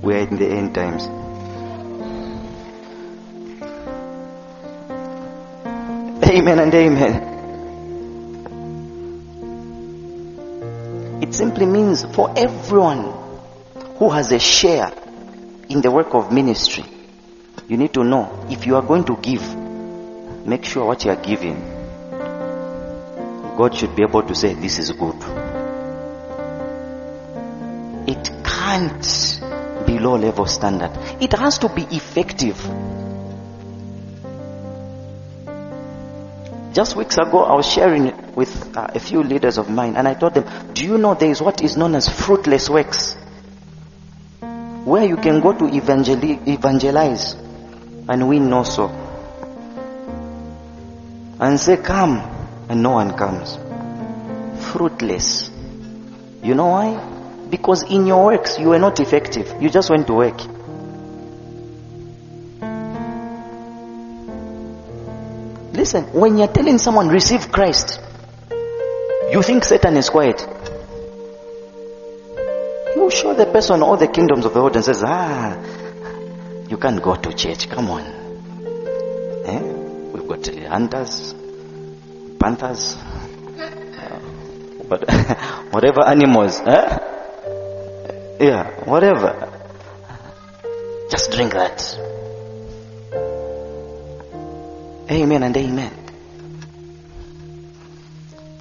[0.00, 1.19] we're in the end times.
[6.22, 7.30] Amen and amen.
[11.22, 13.12] It simply means for everyone
[13.98, 14.92] who has a share
[15.68, 16.84] in the work of ministry,
[17.68, 19.56] you need to know if you are going to give,
[20.46, 21.60] make sure what you are giving,
[23.56, 25.16] God should be able to say, This is good.
[28.08, 32.58] It can't be low level standard, it has to be effective.
[36.72, 40.14] Just weeks ago, I was sharing with uh, a few leaders of mine, and I
[40.14, 43.14] told them, Do you know there is what is known as fruitless works?
[44.84, 47.34] Where you can go to evangeli- evangelize
[48.08, 48.88] and win no soul.
[51.40, 52.18] And say, Come,
[52.68, 53.58] and no one comes.
[54.72, 55.50] Fruitless.
[56.42, 57.46] You know why?
[57.50, 59.60] Because in your works, you were not effective.
[59.60, 60.40] You just went to work.
[65.92, 68.00] Listen, when you're telling someone receive Christ,
[69.32, 70.40] you think Satan is quiet.
[72.94, 75.60] You show the person all the kingdoms of the world and says, ah,
[76.68, 77.68] you can't go to church.
[77.68, 78.02] Come on.
[79.46, 79.62] Eh?
[80.12, 81.34] We've got hunters,
[82.38, 82.94] panthers,
[83.58, 84.20] uh,
[84.88, 85.10] but
[85.72, 86.60] whatever animals.
[86.60, 86.98] Eh?
[88.38, 89.60] Yeah, whatever.
[91.10, 92.19] Just drink that.
[95.10, 95.92] Amen and amen.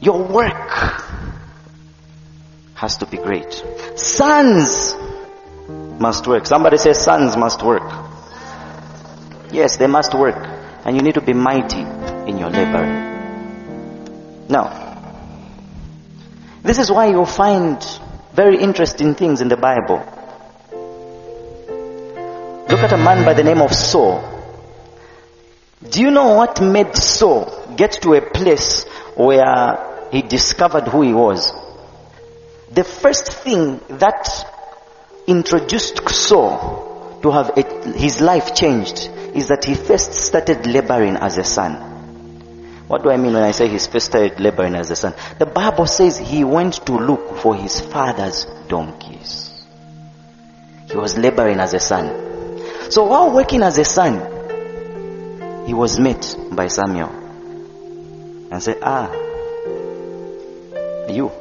[0.02, 0.72] Your work
[2.74, 3.64] has to be great.
[3.95, 4.95] Sons
[6.00, 6.47] must work.
[6.47, 7.84] Somebody says sons must work.
[9.52, 10.38] Yes, they must work.
[10.86, 11.82] And you need to be mighty
[12.30, 12.86] in your labor.
[14.47, 14.89] Now,
[16.64, 17.86] this is why you'll find
[18.34, 19.97] very interesting things in the Bible.
[22.70, 24.39] Look at a man by the name of Saul.
[25.88, 28.84] Do you know what made Saul get to a place
[29.15, 31.53] where he discovered who he was?
[32.71, 34.45] The first thing that
[35.25, 41.38] introduced Saul to have it, his life changed is that he first started laboring as
[41.38, 41.75] a son.
[42.88, 45.13] What do I mean when I say he first started laboring as a son?
[45.38, 49.65] The Bible says he went to look for his father's donkeys.
[50.89, 52.27] He was laboring as a son.
[52.89, 54.28] So while working as a son,
[55.70, 57.09] he was met by Samuel
[58.51, 59.13] and said, Ah,
[61.07, 61.32] you,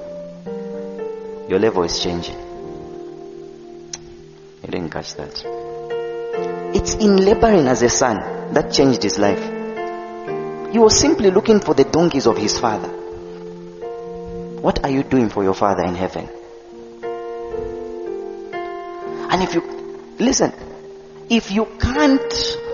[1.49, 2.37] your level is changing.
[4.61, 5.33] He didn't catch that.
[6.75, 9.43] It's in laboring as a son that changed his life.
[10.73, 12.91] He was simply looking for the donkeys of his father.
[14.61, 16.29] What are you doing for your father in heaven?
[19.31, 19.63] And if you,
[20.19, 20.53] listen,
[21.31, 22.68] if you can't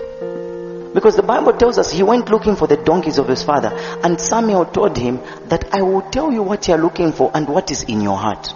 [0.95, 3.67] because the Bible tells us he went looking for the donkeys of his father.
[4.01, 5.19] And Samuel told him
[5.49, 8.53] that I will tell you what you're looking for and what is in your heart.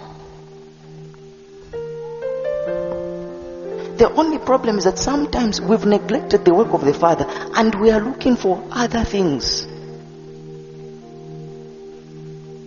[3.98, 7.90] The only problem is that sometimes we've neglected the work of the Father and we
[7.90, 9.66] are looking for other things.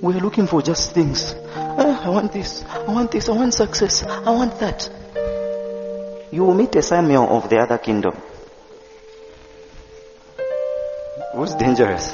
[0.03, 1.33] We are looking for just things.
[1.55, 4.87] Oh, I want this, I want this, I want success, I want that.
[6.31, 8.15] You will meet a Samuel of the other kingdom
[11.33, 12.13] who's dangerous.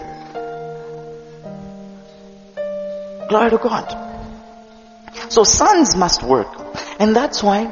[3.30, 4.08] Glory to God.
[5.30, 6.48] So sons must work.
[7.00, 7.66] And that's why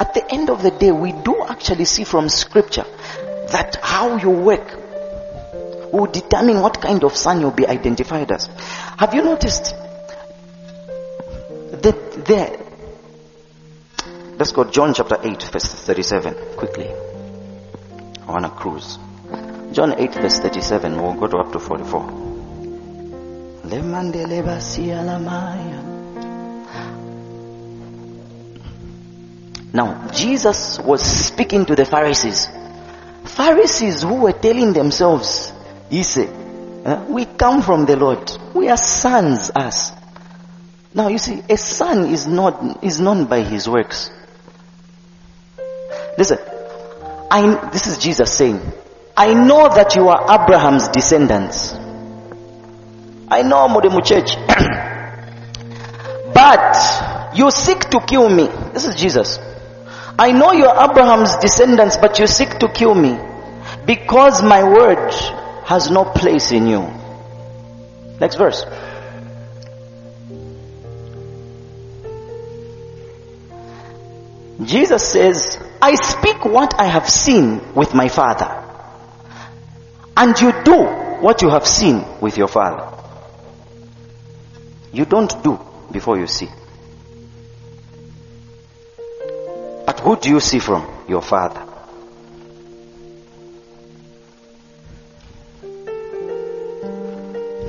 [0.00, 2.86] at the end of the day we do actually see from scripture
[3.50, 4.76] that how you work
[5.92, 8.46] will determine what kind of son you'll be identified as.
[8.98, 9.74] Have you noticed
[11.82, 12.58] that there,
[14.38, 16.88] let's go John chapter 8 verse 37 quickly.
[16.88, 18.98] I want to cruise.
[19.72, 22.00] John 8 verse 37, we'll go to up to 44.
[23.64, 25.84] Lemandele basia lamaya.
[29.72, 32.48] Now, Jesus was speaking to the Pharisees.
[33.24, 35.52] Pharisees who were telling themselves,
[35.90, 36.30] he said,
[36.84, 38.32] "Uh, we come from the Lord.
[38.54, 39.92] We are sons, us.
[40.94, 44.10] Now you see, a son is not, is known by his works.
[46.16, 46.38] Listen,
[47.30, 48.60] I, this is Jesus saying,
[49.20, 51.74] I know that you are Abraham's descendants.
[53.28, 54.36] I know Modemu Church.
[56.32, 58.46] but you seek to kill me.
[58.72, 59.40] This is Jesus.
[60.16, 63.18] I know you are Abraham's descendants, but you seek to kill me
[63.84, 65.12] because my word
[65.64, 66.88] has no place in you.
[68.20, 68.64] Next verse.
[74.64, 78.67] Jesus says, I speak what I have seen with my father.
[80.20, 80.74] And you do
[81.20, 82.92] what you have seen with your father.
[84.92, 85.60] You don't do
[85.92, 86.48] before you see.
[89.86, 91.04] But who do you see from?
[91.06, 91.64] Your father.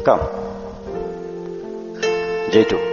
[0.03, 0.21] Come.
[2.49, 2.89] J2.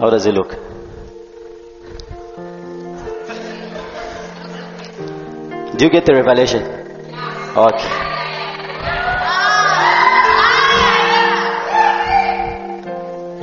[0.00, 0.69] How does he look?
[5.80, 6.62] Do you get the revelation?
[7.56, 7.88] Okay.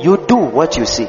[0.00, 1.06] You do what you see.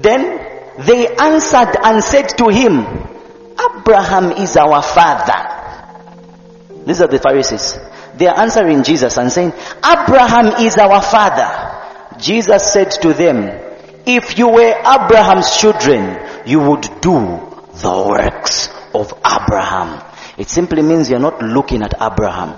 [0.00, 0.40] Then
[0.84, 2.84] they answered and said to him,
[3.54, 5.38] Abraham is our father.
[6.86, 7.78] These are the Pharisees.
[8.16, 9.52] They are answering Jesus and saying,
[9.86, 12.18] Abraham is our father.
[12.18, 13.67] Jesus said to them,
[14.08, 17.20] if you were Abraham's children, you would do
[17.82, 20.02] the works of Abraham.
[20.38, 22.54] It simply means you're not looking at Abraham.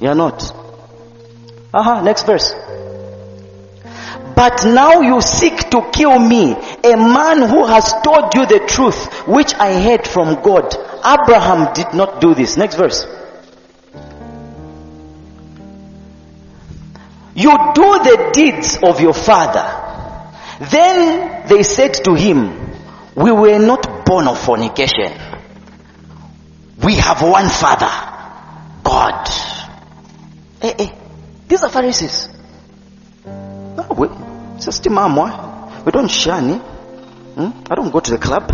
[0.00, 0.42] You're not.
[1.72, 2.52] Aha, next verse.
[4.34, 9.28] But now you seek to kill me, a man who has told you the truth,
[9.28, 10.74] which I heard from God.
[11.06, 12.56] Abraham did not do this.
[12.56, 13.06] Next verse.
[17.34, 19.84] You do the deeds of your father.
[20.60, 22.70] Then they said to him,
[23.16, 25.12] We were not born of fornication.
[26.82, 27.90] We have one father,
[28.84, 29.28] God.
[30.62, 30.90] Eh, eh.
[31.48, 32.28] These are Pharisees.
[33.24, 34.08] No, we,
[34.60, 34.84] just.
[34.84, 34.92] We
[35.92, 36.60] don't shani.
[36.60, 37.50] Hmm?
[37.70, 38.50] I don't go to the club.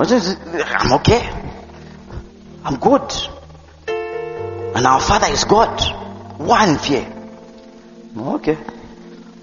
[0.00, 1.28] I'm okay.
[2.64, 3.12] I'm good.
[4.76, 5.80] And our Father is God.
[6.38, 7.17] One fear.
[8.16, 8.58] Oh, okay.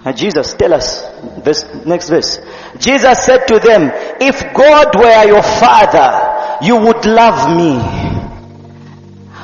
[0.03, 1.01] And Jesus, tell us.
[1.43, 2.39] this next verse.
[2.77, 3.91] Jesus said to them,
[4.21, 7.79] if God were your Father, you would love me.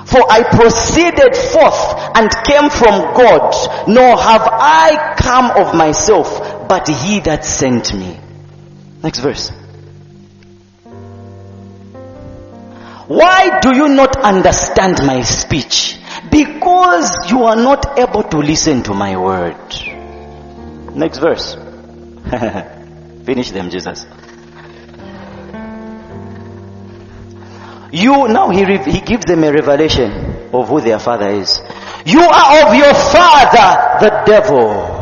[0.06, 6.88] For I proceeded forth and came from God, nor have I come of myself, but
[6.88, 8.20] he that sent me.
[9.02, 9.50] Next verse.
[13.08, 15.98] Why do you not understand my speech?
[16.32, 19.58] Because you are not able to listen to my word.
[20.96, 21.56] Next verse.
[23.26, 24.06] Finish them, Jesus.
[27.94, 31.60] You now he he gives them a revelation of who their father is.
[32.06, 35.00] You are of your father, the devil.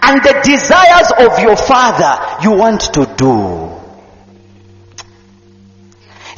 [0.00, 3.73] And the desires of your father you want to do.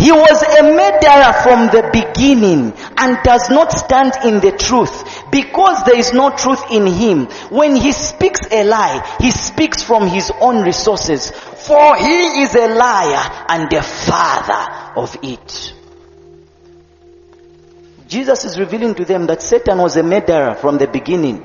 [0.07, 4.95] He was a murderer from the beginning and does not stand in the truth
[5.33, 7.27] because there is no truth in him.
[7.51, 11.33] When he speaks a lie, he speaks from his own resources.
[11.33, 15.75] For he is a liar and the father of it.
[18.07, 21.39] Jesus is revealing to them that Satan was a murderer from the beginning.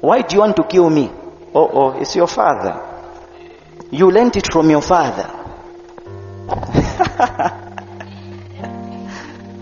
[0.00, 1.12] Why do you want to kill me?
[1.54, 2.82] Oh, oh, it's your father.
[3.92, 5.36] You learned it from your father.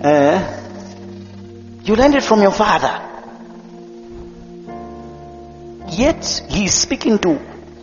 [0.07, 0.62] eh?
[1.82, 3.02] You learned it from your father.
[5.88, 7.40] Yet he is speaking to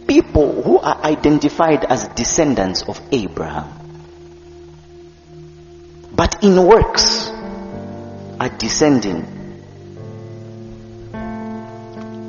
[0.08, 3.80] people who are identified as descendants of Abraham.
[6.12, 7.30] But in works
[8.40, 9.24] are descending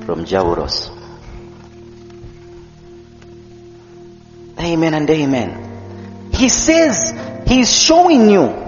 [0.07, 0.91] from Jauros.
[4.59, 6.31] Amen and amen.
[6.33, 7.13] He says
[7.47, 8.65] he's showing you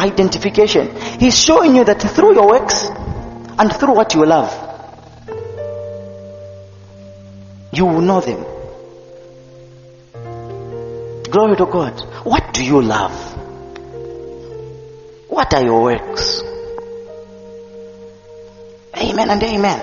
[0.00, 0.96] identification.
[1.18, 4.50] He's showing you that through your works and through what you love,
[7.72, 8.44] you will know them.
[11.30, 12.00] Glory to God.
[12.24, 13.14] What do you love?
[15.28, 16.42] What are your works?
[18.96, 19.80] Amen and amen.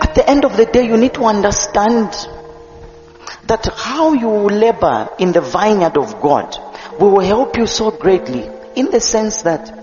[0.00, 2.12] At the end of the day, you need to understand
[3.46, 6.57] that how you labor in the vineyard of God
[7.06, 9.74] will help you so greatly in the sense that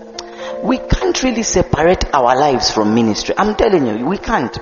[0.62, 3.34] we can't really separate our lives from ministry.
[3.36, 4.56] I'm telling you, we can't.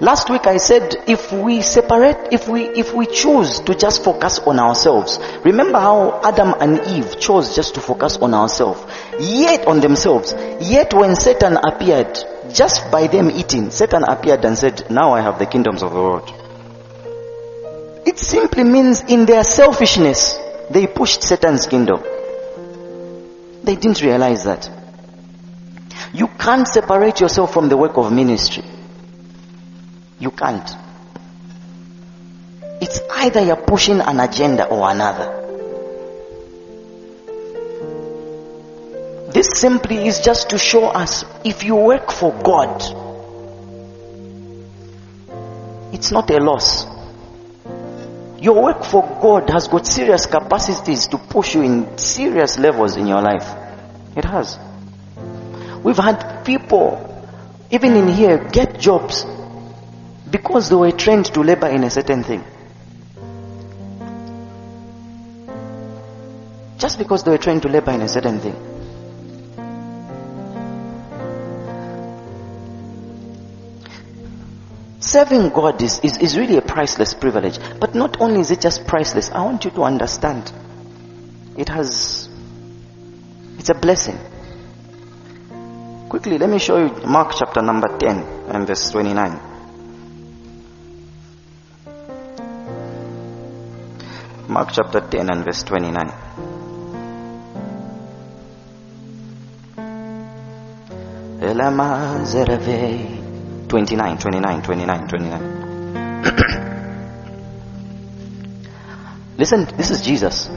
[0.00, 4.40] Last week I said if we separate, if we, if we choose to just focus
[4.40, 8.84] on ourselves, remember how Adam and Eve chose just to focus on ourselves,
[9.20, 12.18] yet on themselves, yet when Satan appeared,
[12.52, 16.00] just by them eating, Satan appeared and said, now I have the kingdoms of the
[16.00, 16.28] world.
[18.04, 20.36] It simply means in their selfishness,
[20.72, 22.02] they pushed Satan's kingdom.
[23.62, 24.70] They didn't realize that.
[26.12, 28.64] You can't separate yourself from the work of ministry.
[30.18, 30.68] You can't.
[32.80, 35.38] It's either you're pushing an agenda or another.
[39.32, 42.82] This simply is just to show us if you work for God,
[45.94, 46.91] it's not a loss.
[48.42, 53.06] Your work for God has got serious capacities to push you in serious levels in
[53.06, 53.48] your life.
[54.16, 54.58] It has.
[55.84, 57.24] We've had people,
[57.70, 59.24] even in here, get jobs
[60.28, 62.42] because they were trained to labor in a certain thing.
[66.78, 68.56] Just because they were trained to labor in a certain thing.
[75.02, 77.58] Serving God is, is, is really a priceless privilege.
[77.80, 80.52] But not only is it just priceless, I want you to understand
[81.56, 82.28] it has,
[83.58, 84.16] it's a blessing.
[86.08, 88.16] Quickly, let me show you Mark chapter number 10
[88.48, 89.40] and verse 29.
[94.46, 96.12] Mark chapter 10 and verse 29.
[101.40, 103.21] Elama Zereve
[103.72, 106.24] 29, 29, 29, 29.
[109.38, 110.50] Listen, this is Jesus.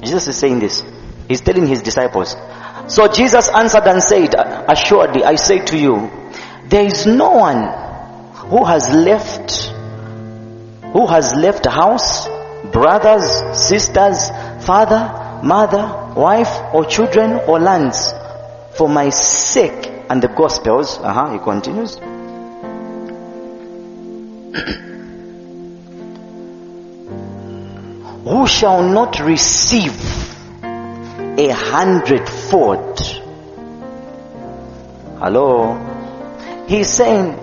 [0.00, 0.82] Jesus is saying this.
[1.28, 2.34] He's telling his disciples.
[2.88, 6.10] So Jesus answered and said, Assuredly, I say to you,
[6.64, 7.68] there is no one
[8.32, 9.52] who has left,
[10.94, 12.26] who has left house,
[12.72, 14.30] brothers, sisters,
[14.64, 18.14] father, mother, wife, or children, or lands
[18.78, 20.98] for my sake and the gospels.
[20.98, 21.96] Uh-huh, he continues.
[28.24, 29.94] Who shall not receive
[30.62, 33.00] a hundredfold?
[35.18, 35.74] Hello?
[36.66, 37.38] He's saying,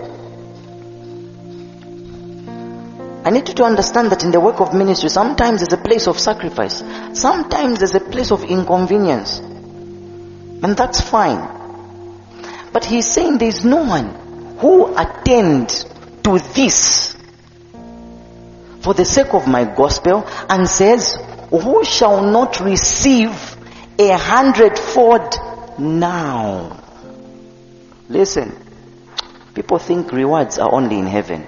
[3.25, 6.07] I need you to understand that in the work of ministry, sometimes there's a place
[6.07, 6.83] of sacrifice.
[7.13, 9.39] Sometimes there's a place of inconvenience.
[9.39, 11.62] And that's fine.
[12.73, 15.69] But he's saying there's no one who attend
[16.23, 17.15] to this
[18.81, 21.15] for the sake of my gospel and says,
[21.51, 23.29] who shall not receive
[23.99, 25.37] a hundredfold
[25.77, 26.81] now?
[28.09, 28.57] Listen,
[29.53, 31.45] people think rewards are only in heaven.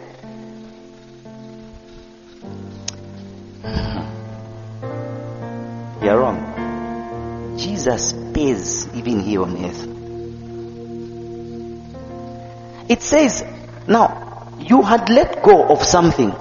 [6.04, 7.58] You're wrong.
[7.58, 9.95] Jesus pays even here on earth.
[12.88, 13.44] It says,
[13.88, 16.34] now, you had let go of something,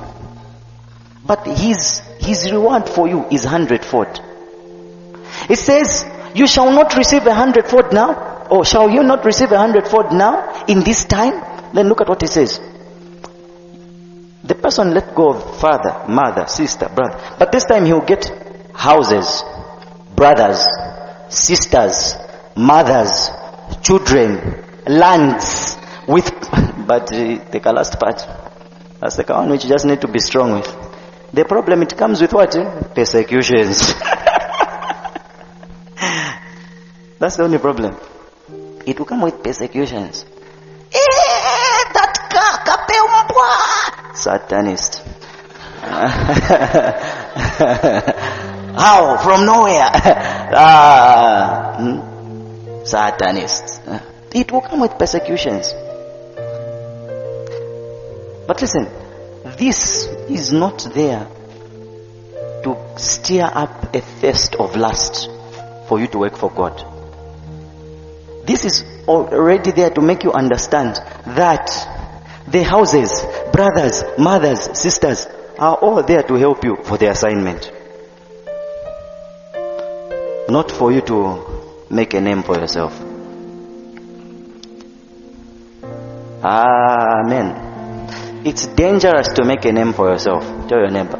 [1.27, 4.21] but his, his reward for you is hundredfold.
[5.49, 9.59] It says, you shall not receive a hundredfold now, or shall you not receive a
[9.59, 11.73] hundredfold now in this time?
[11.73, 12.61] Then look at what it says.
[14.45, 18.31] The person let go of father, mother, sister, brother, but this time he'll get
[18.75, 19.43] houses,
[20.15, 20.67] brothers,
[21.31, 22.15] sisters,
[22.55, 23.31] mothers,
[23.83, 25.74] children, lands,
[26.07, 26.31] with,
[26.87, 28.27] but the last part,
[29.01, 30.67] that's the one which you just need to be strong with.
[31.33, 32.55] The problem, it comes with what?
[32.55, 32.83] eh?
[32.95, 33.93] Persecutions.
[37.19, 37.97] that's the only problem.
[38.87, 40.25] It will come with persecutions.
[40.93, 40.99] Eh,
[41.93, 42.65] that ka-!
[44.15, 45.03] Satanist.
[48.77, 49.17] How?
[49.19, 49.91] From nowhere.
[50.55, 52.85] ah, hmm?
[52.85, 53.81] Satanist.
[54.33, 55.75] It will come with persecutions.
[58.47, 58.89] But listen,
[59.59, 61.27] this is not there
[62.65, 65.31] to stir up a thirst of lust
[65.89, 66.85] for you to work for God.
[68.47, 70.97] This is already there to make you understand
[71.37, 71.67] that
[72.47, 75.27] the houses, brothers, mothers, sisters
[75.59, 77.71] are all there to help you for the assignment.
[80.49, 83.01] Not for you to make a name for yourself.
[86.45, 87.74] Amen.
[88.45, 90.45] It's dangerous to make a name for yourself.
[90.69, 91.19] Tell your neighbor.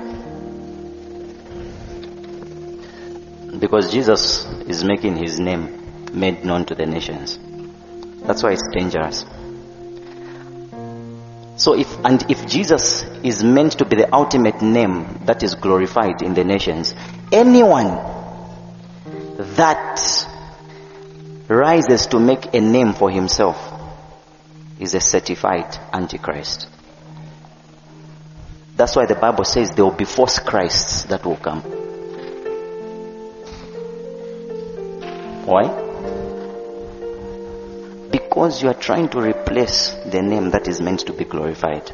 [3.59, 7.39] Because Jesus is making his name made known to the nations.
[8.27, 9.25] That's why it's dangerous.
[11.57, 16.21] So if, and if Jesus is meant to be the ultimate name that is glorified
[16.21, 16.95] in the nations,
[17.33, 17.89] anyone
[19.57, 20.29] that
[21.49, 23.57] rises to make a name for himself
[24.79, 26.69] is a certified antichrist.
[28.77, 31.63] That's why the Bible says there will be false Christs that will come.
[35.47, 35.69] Why?
[38.11, 41.93] Because you are trying to replace the name that is meant to be glorified.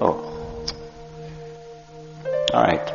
[0.00, 0.24] Oh.
[2.52, 2.94] Alright.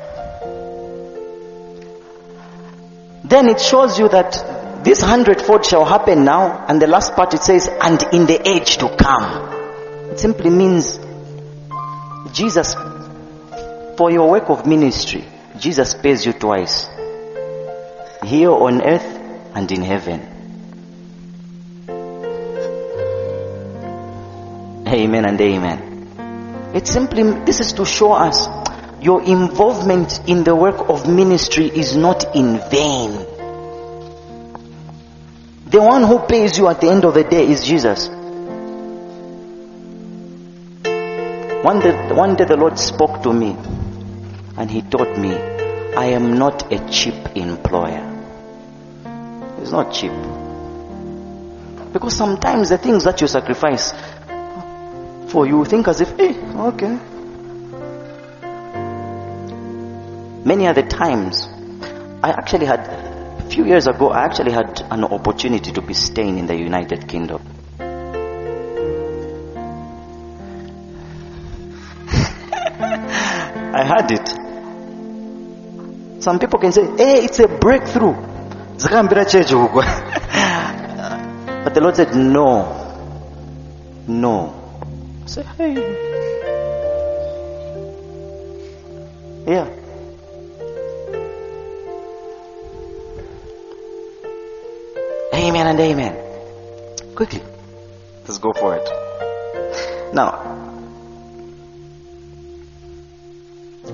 [3.24, 7.42] Then it shows you that this hundredfold shall happen now, and the last part it
[7.42, 9.53] says, and in the age to come.
[10.14, 11.00] It simply means
[12.34, 12.76] Jesus,
[13.98, 15.26] for your work of ministry,
[15.58, 16.88] Jesus pays you twice.
[18.24, 19.20] Here on earth
[19.56, 20.22] and in heaven.
[24.88, 26.72] Amen and amen.
[26.76, 28.48] It simply, this is to show us
[29.02, 33.14] your involvement in the work of ministry is not in vain.
[35.72, 38.12] The one who pays you at the end of the day is Jesus.
[41.64, 43.56] One day, one day the Lord spoke to me
[44.58, 48.04] and He taught me, I am not a cheap employer.
[49.62, 50.12] It's not cheap.
[51.94, 53.94] Because sometimes the things that you sacrifice
[55.32, 56.36] for you think as if, eh,
[56.68, 57.00] okay.
[60.44, 61.48] Many other times,
[62.22, 66.40] I actually had, a few years ago, I actually had an opportunity to be staying
[66.40, 67.53] in the United Kingdom.
[73.84, 74.28] I had it.
[76.24, 78.16] Some people can say, hey, it's a breakthrough.
[81.64, 82.80] But the Lord said, no.
[84.08, 84.54] No.
[85.26, 85.76] Said, hey.
[89.48, 89.68] Yeah.
[95.34, 96.16] Amen and amen.
[97.16, 97.44] Quickly.
[98.22, 98.88] Let's go for it.
[100.14, 100.63] Now,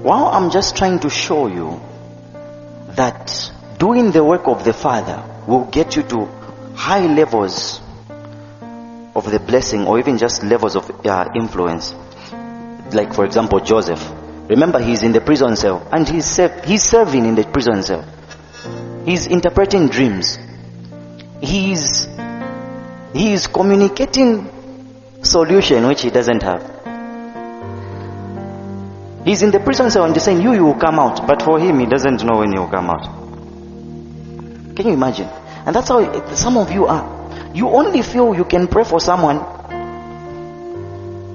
[0.02, 1.82] while I'm just trying to show you
[2.96, 6.26] that doing the work of the Father will get you to
[6.76, 7.82] high levels
[9.16, 11.94] of the blessing or even just levels of uh, influence.
[12.94, 14.02] Like, for example, Joseph.
[14.48, 18.06] Remember, he's in the prison cell and he's, he's serving in the prison cell.
[19.06, 20.40] He's interpreting dreams.
[21.42, 22.08] He's,
[23.14, 24.50] he's communicating
[25.22, 26.79] solution which he doesn't have.
[29.26, 31.28] He's in the prison cell and he's saying, you, you will come out.
[31.28, 33.04] But for him, he doesn't know when he will come out.
[34.76, 35.28] Can you imagine?
[35.66, 37.52] And that's how some of you are.
[37.54, 39.38] You only feel you can pray for someone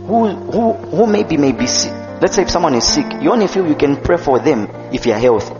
[0.06, 1.92] who, who, who maybe may be sick.
[2.20, 5.04] Let's say if someone is sick, you only feel you can pray for them if
[5.06, 5.54] you're healthy.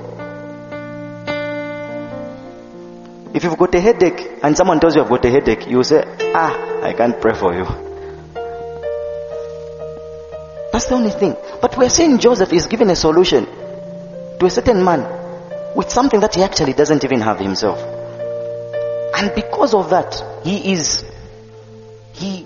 [3.34, 6.04] If you've got a headache and someone tells you I've got a headache, you say,
[6.34, 7.93] ah, I can't pray for you.
[10.74, 11.36] That's the only thing.
[11.60, 15.06] But we're saying Joseph is given a solution to a certain man
[15.76, 17.78] with something that he actually doesn't even have himself.
[19.14, 21.04] And because of that, he is,
[22.14, 22.44] he,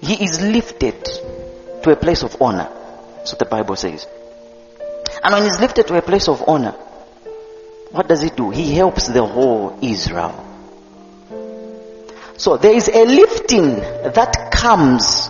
[0.00, 1.04] he is lifted
[1.82, 2.68] to a place of honor.
[3.24, 4.06] So the Bible says.
[5.24, 6.76] And when he's lifted to a place of honor,
[7.90, 8.50] what does he do?
[8.50, 10.46] He helps the whole Israel.
[12.36, 15.28] So there is a lifting that comes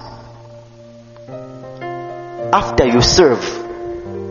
[2.52, 3.42] after you serve.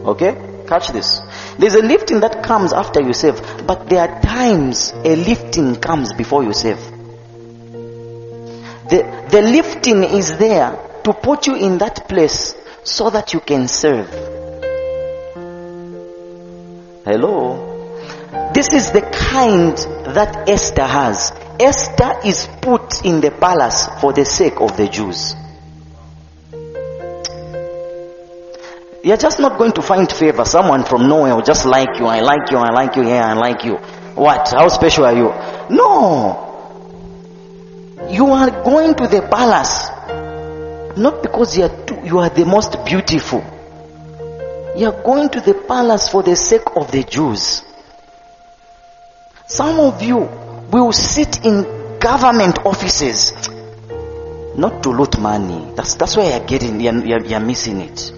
[0.05, 0.63] Okay?
[0.67, 1.21] Catch this.
[1.57, 6.13] There's a lifting that comes after you serve, but there are times a lifting comes
[6.13, 6.79] before you serve.
[8.89, 10.71] The, the lifting is there
[11.03, 14.09] to put you in that place so that you can serve.
[17.05, 17.65] Hello?
[18.53, 19.77] This is the kind
[20.15, 21.31] that Esther has.
[21.59, 25.35] Esther is put in the palace for the sake of the Jews.
[29.03, 30.45] You're just not going to find favor.
[30.45, 32.05] Someone from nowhere will just like you.
[32.05, 32.57] I like you.
[32.57, 33.07] I like you.
[33.07, 33.75] Yeah, I like you.
[34.15, 34.49] What?
[34.51, 35.33] How special are you?
[35.75, 36.45] No.
[38.09, 39.89] You are going to the palace
[40.99, 43.39] not because you are, too, you are the most beautiful.
[44.75, 47.63] You are going to the palace for the sake of the Jews.
[49.47, 53.49] Some of you will sit in government offices
[54.55, 55.73] not to loot money.
[55.75, 58.13] That's, that's why you're getting, you're, you're, you're missing it.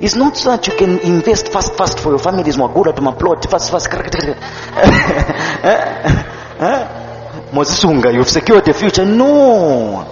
[0.00, 2.48] It's not so that you can invest fast, fast for your family.
[2.48, 3.90] Is more good to my plot fast, fast.
[7.52, 9.04] Mozisunga, you've secured the future.
[9.04, 10.06] No.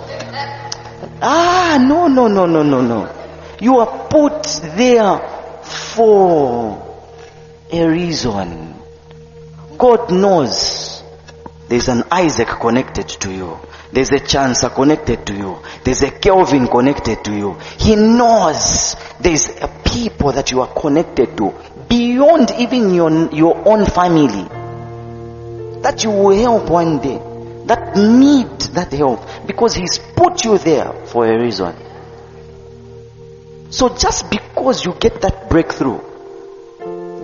[1.23, 3.15] Ah, no, no, no, no, no, no.
[3.61, 4.43] You are put
[4.77, 5.19] there
[5.63, 7.03] for
[7.73, 8.75] a reason.
[9.79, 11.03] God knows
[11.69, 13.59] there's an Isaac connected to you.
[13.93, 15.59] There's a Chancer connected to you.
[15.83, 17.55] There's a Kelvin connected to you.
[17.79, 21.55] He knows there's a people that you are connected to
[21.89, 24.45] beyond even your, your own family.
[25.83, 27.19] That you will help one day.
[27.67, 29.47] That need that help.
[29.47, 31.75] Because he's put you there for a reason.
[33.71, 36.01] So just because you get that breakthrough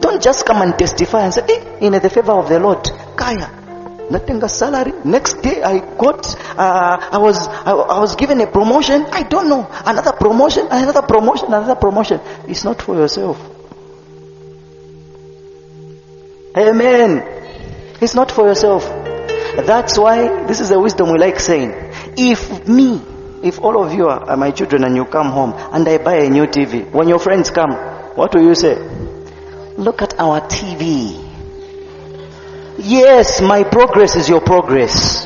[0.05, 2.85] don't just come and testify and say eh, in the favor of the lord.
[3.17, 3.64] Kaya
[4.11, 4.93] nothing a salary.
[5.05, 6.27] Next day i got
[6.59, 9.07] uh, i was I, I was given a promotion.
[9.11, 9.67] I don't know.
[9.85, 12.21] Another promotion another promotion another promotion.
[12.49, 13.39] It's not for yourself.
[16.57, 17.23] Amen.
[18.01, 18.85] It's not for yourself.
[19.67, 21.73] That's why this is a wisdom we like saying.
[22.17, 23.01] If me
[23.43, 26.31] if all of you are my children and you come home and i buy a
[26.31, 27.73] new tv when your friends come
[28.15, 28.77] what do you say?
[29.77, 31.24] Look at our tv
[32.85, 35.25] Yes, my progress is your progress.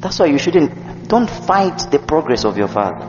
[0.00, 3.06] That's why you shouldn't, don't fight the progress of your father.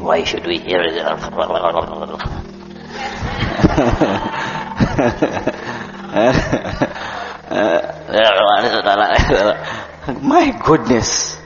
[0.00, 0.96] Why should we hear it?
[10.22, 11.36] My goodness.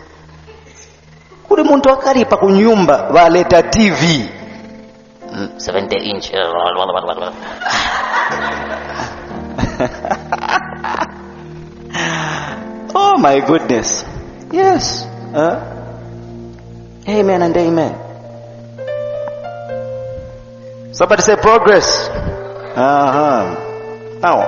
[1.48, 4.30] Kuli muntu akalipa ku nyumba baleta TV
[5.32, 6.30] 70 inch.
[12.94, 14.04] oh my goodness.
[14.52, 15.04] Yes.
[15.32, 15.56] Huh?
[17.08, 17.98] Amen and amen.
[20.92, 22.08] Somebody say progress.
[22.76, 23.56] Uh-huh.
[24.20, 24.44] Now.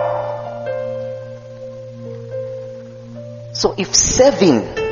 [3.55, 4.84] So if saving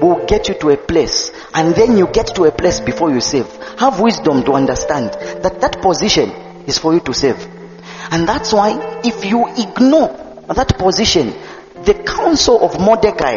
[0.00, 3.20] will get you to a place and then you get to a place before you
[3.20, 3.46] save.
[3.78, 5.10] Have wisdom to understand
[5.42, 6.30] that that position
[6.66, 7.36] is for you to save.
[8.10, 10.08] And that's why if you ignore
[10.54, 11.34] that position
[11.84, 13.36] the counsel of mordecai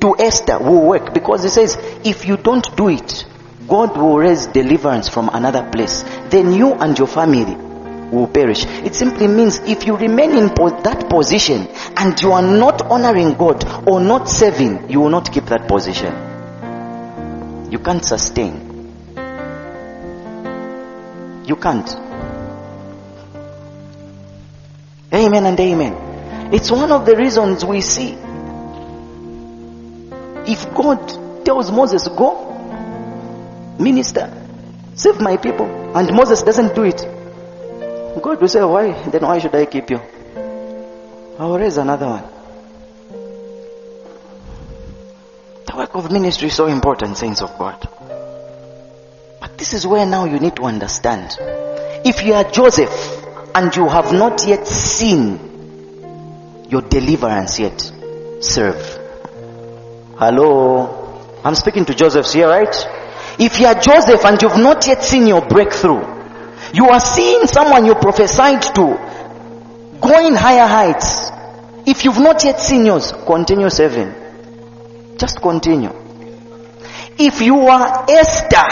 [0.00, 1.12] to esther will work.
[1.12, 3.24] Because it says if you don't do it
[3.68, 6.02] god will raise deliverance from another place.
[6.30, 7.67] Then you and your family
[8.10, 8.64] will perish.
[8.66, 13.34] It simply means if you remain in po- that position and you are not honoring
[13.34, 16.12] God or not serving, you will not keep that position.
[17.70, 18.64] You can't sustain.
[21.46, 21.88] You can't.
[25.12, 26.52] Amen and amen.
[26.52, 28.12] It's one of the reasons we see.
[30.50, 32.46] If God tells Moses, go,
[33.78, 34.32] minister,
[34.94, 35.66] save my people,
[35.96, 37.17] and Moses doesn't do it,
[38.20, 38.92] God will say, why?
[39.08, 40.00] Then why should I keep you?
[41.38, 42.24] I will raise another one.
[45.66, 47.88] The work of ministry is so important, saints of God.
[49.40, 51.36] But this is where now you need to understand.
[52.04, 52.90] If you are Joseph
[53.54, 55.38] and you have not yet seen
[56.68, 57.80] your deliverance yet,
[58.40, 58.80] serve.
[60.16, 61.40] Hello?
[61.44, 62.74] I'm speaking to Josephs here, right?
[63.38, 66.17] If you are Joseph and you've not yet seen your breakthrough,
[66.72, 71.30] you are seeing someone you prophesied to going higher heights.
[71.86, 74.14] If you've not yet seen yours, continue serving.
[75.16, 75.92] Just continue.
[77.18, 78.68] If you are Esther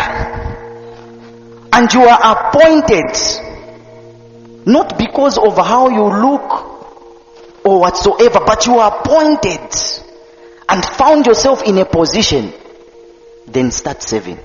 [1.73, 3.16] and you are appointed
[4.66, 9.74] not because of how you look or whatsoever, but you are appointed
[10.68, 12.52] and found yourself in a position,
[13.47, 14.39] then start serving.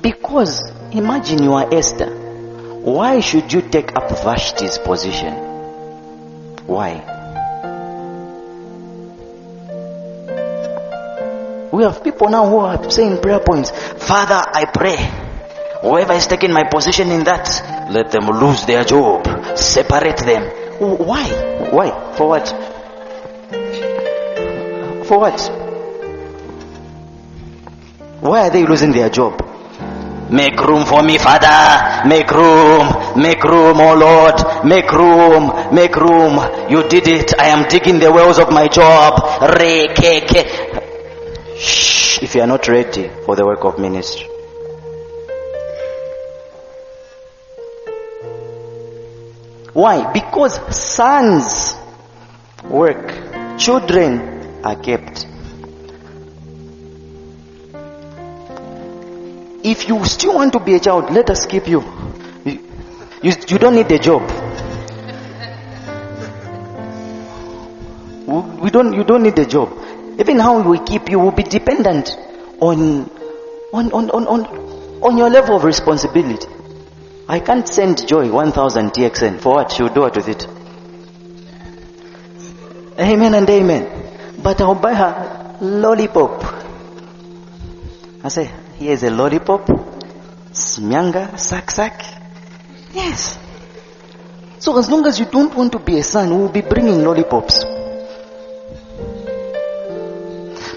[0.00, 0.60] Because
[0.94, 2.06] imagine you are Esther.
[2.06, 5.34] Why should you take up Vashti's position?
[6.66, 7.10] Why?
[11.72, 13.70] We have people now who are saying prayer points.
[13.70, 14.96] Father, I pray.
[15.82, 19.26] Whoever is taking my position in that, let them lose their job.
[19.58, 20.42] Separate them.
[20.78, 21.28] Why?
[21.70, 22.14] Why?
[22.16, 22.48] For what?
[25.06, 25.40] For what?
[28.20, 29.53] Why are they losing their job?
[30.34, 32.08] Make room for me, Father.
[32.08, 33.22] Make room.
[33.22, 34.66] Make room, oh Lord.
[34.66, 35.72] Make room.
[35.72, 36.34] Make room.
[36.68, 37.38] You did it.
[37.38, 39.14] I am digging the wells of my job.
[41.56, 42.18] Shh.
[42.20, 44.26] If you are not ready for the work of ministry.
[49.72, 50.12] Why?
[50.12, 51.76] Because sons
[52.64, 53.14] work,
[53.56, 55.33] children are kept.
[59.64, 61.80] If you still want to be a child, let us keep you.
[62.44, 62.60] You,
[63.22, 64.22] you, you don't need a job.
[68.26, 69.72] We- don't, you don't need a job.
[70.18, 72.10] Even how we keep you will be dependent
[72.60, 73.08] on,
[73.72, 74.46] on, on, on, on,
[75.02, 76.48] on your level of responsibility.
[77.26, 79.40] I can't send Joy 1000 TXN.
[79.40, 79.72] For what?
[79.72, 80.46] She'll do what with it?
[82.98, 84.42] Amen and amen.
[84.42, 86.42] But I'll buy her lollipop.
[88.22, 89.66] I say, here's a lollipop.
[90.52, 92.04] Smyanga, sack.
[92.92, 93.38] Yes.
[94.58, 97.64] So as long as you don't want to be a son, we'll be bringing lollipops.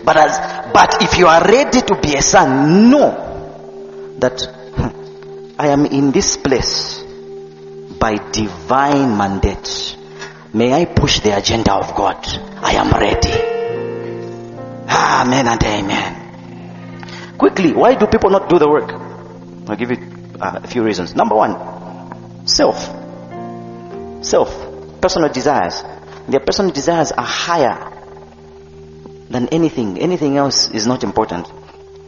[0.03, 0.37] But as,
[0.73, 4.41] but if you are ready to be a son, know that
[5.59, 7.03] I am in this place
[7.99, 9.97] by divine mandate.
[10.53, 12.25] May I push the agenda of God.
[12.61, 13.33] I am ready.
[14.89, 16.16] Amen and amen.
[17.37, 18.91] Quickly, why do people not do the work?
[19.69, 19.97] I'll give you
[20.39, 21.15] uh, a few reasons.
[21.15, 22.77] Number one, self.
[24.23, 25.01] Self.
[25.01, 25.83] Personal desires.
[26.27, 27.93] Their personal desires are higher
[29.29, 29.99] than anything.
[29.99, 31.47] Anything else is not important.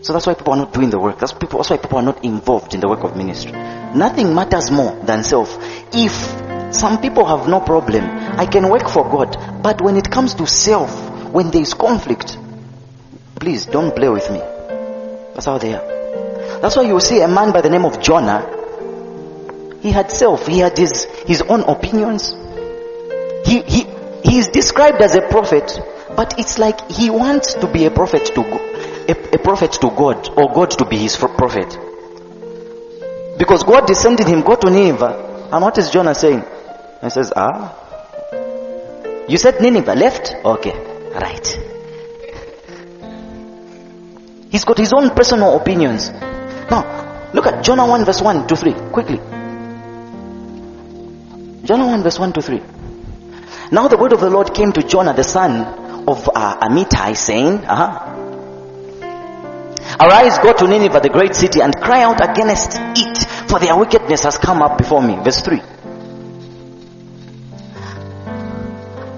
[0.02, 1.20] So that's why people are not doing the work.
[1.20, 3.52] That's, people, that's why people are not involved in the work of ministry.
[3.52, 5.58] Nothing matters more than self.
[5.94, 6.14] If
[6.74, 9.62] some people have no problem, I can work for God.
[9.62, 10.90] But when it comes to self,
[11.32, 12.38] when there is conflict,
[13.36, 14.42] please don't play with me.
[15.40, 16.60] That's how they are.
[16.60, 18.46] That's why you see a man by the name of Jonah.
[19.80, 20.46] He had self.
[20.46, 22.34] He had his, his own opinions.
[23.46, 23.86] He, he,
[24.22, 25.80] he is described as a prophet,
[26.18, 30.28] but it's like he wants to be a prophet to a, a prophet to God,
[30.38, 31.80] or God to be his prophet.
[33.38, 36.44] Because God descended him, go to Nineveh, and what is Jonah saying?
[37.02, 40.36] He says, ah, you said Nineveh, left?
[40.44, 40.78] Okay,
[41.14, 41.69] right.
[44.50, 46.10] He's got his own personal opinions.
[46.10, 49.18] Now, look at Jonah 1 verse 1 to 3, quickly.
[51.64, 52.62] Jonah 1 verse 1 to 3.
[53.72, 57.66] Now the word of the Lord came to Jonah the son of uh, Amittai saying,
[57.66, 58.16] uh-huh,
[60.02, 64.24] Arise, go to Nineveh, the great city, and cry out against it, for their wickedness
[64.24, 65.16] has come up before me.
[65.24, 65.60] Verse 3.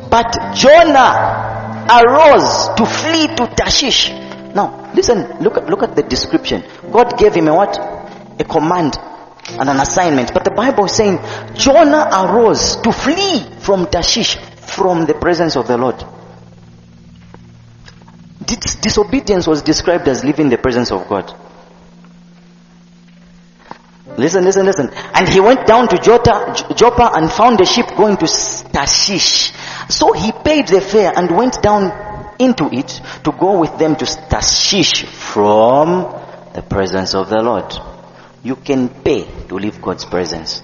[0.10, 4.21] But Jonah arose to flee to Tarshish.
[4.54, 6.64] Now, listen, look at, look at the description.
[6.92, 7.78] God gave him a what?
[8.40, 8.98] A command
[9.50, 10.34] and an assignment.
[10.34, 11.20] But the Bible is saying
[11.56, 16.04] Jonah arose to flee from Tarshish from the presence of the Lord.
[18.46, 21.34] Dis- disobedience was described as leaving the presence of God.
[24.18, 24.90] Listen, listen, listen.
[25.14, 29.54] And he went down to Jota, Joppa and found a ship going to Tarshish.
[29.90, 32.11] So he paid the fare and went down
[32.42, 35.90] into it to go with them to Tarshish from
[36.54, 37.74] the presence of the Lord.
[38.44, 40.62] You can pay to leave God's presence.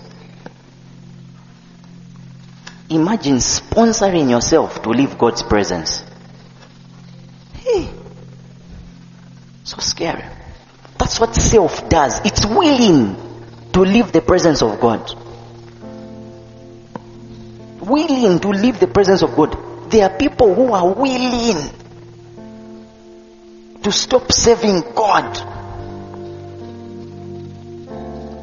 [2.89, 6.03] Imagine sponsoring yourself to leave God's presence.
[7.53, 7.89] Hey,
[9.63, 10.23] so scary.
[10.97, 12.19] That's what self does.
[12.25, 13.15] It's willing
[13.73, 15.13] to leave the presence of God.
[17.81, 19.66] Willing to leave the presence of God.
[19.89, 21.71] There are people who are willing
[23.81, 25.31] to stop serving God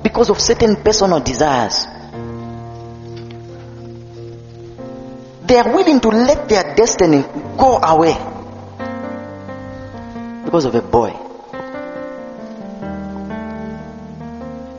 [0.03, 1.87] because of certain personal desires.
[5.45, 7.23] They are willing to let their destiny
[7.59, 8.15] go away
[10.47, 11.11] because of a boy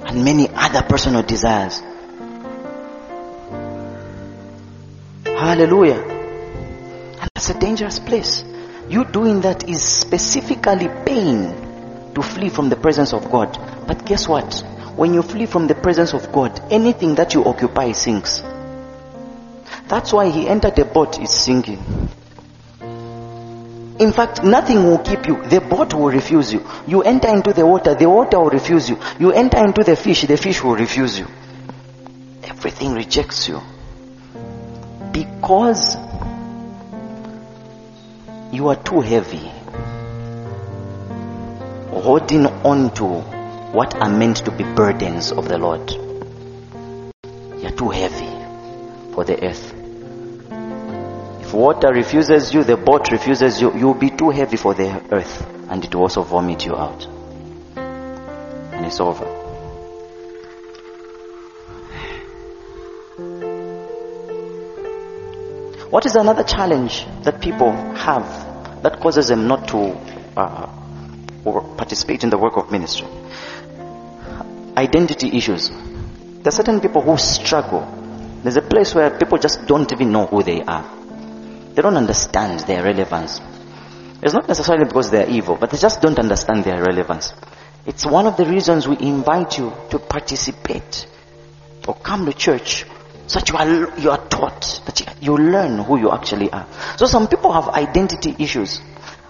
[0.08, 1.84] and many other personal desires.
[5.26, 6.15] Hallelujah.
[7.34, 8.44] That's a dangerous place.
[8.88, 13.58] You doing that is specifically paying to flee from the presence of God.
[13.88, 14.64] But guess what?
[14.96, 18.42] When you flee from the presence of God, anything that you occupy sinks.
[19.88, 22.10] That's why he entered the boat is sinking.
[24.00, 25.42] In fact, nothing will keep you.
[25.46, 26.66] The boat will refuse you.
[26.86, 29.00] You enter into the water, the water will refuse you.
[29.20, 31.28] You enter into the fish, the fish will refuse you.
[32.44, 33.62] Everything rejects you.
[35.12, 35.96] Because
[38.56, 39.52] you are too heavy.
[41.90, 43.06] Holding on to
[43.76, 45.92] what are meant to be burdens of the Lord.
[47.62, 48.32] You're too heavy
[49.14, 49.74] for the earth.
[51.42, 55.46] If water refuses you, the boat refuses you, you'll be too heavy for the earth
[55.70, 57.06] and it will also vomit you out.
[57.76, 59.26] And it's over.
[65.90, 68.45] What is another challenge that people have
[68.86, 69.80] that causes them not to
[70.38, 70.68] uh,
[71.76, 73.08] participate in the work of ministry?
[74.78, 75.70] Identity issues.
[75.70, 77.82] There are certain people who struggle.
[78.44, 80.86] There's a place where people just don't even know who they are.
[81.74, 83.42] They don't understand their relevance.
[84.22, 87.34] It's not necessarily because they're evil, but they just don't understand their relevance.
[87.88, 91.08] It's one of the reasons we invite you to participate
[91.88, 92.86] or come to church
[93.28, 96.68] so that you are, you are taught, that you, you learn who you actually are.
[96.98, 98.82] So some people have identity issues.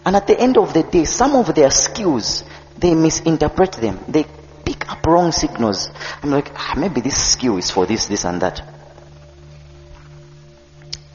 [0.05, 2.43] And at the end of the day, some of their skills,
[2.77, 3.99] they misinterpret them.
[4.07, 4.26] They
[4.65, 5.89] pick up wrong signals.
[6.22, 8.61] I'm like, ah, maybe this skill is for this, this and that.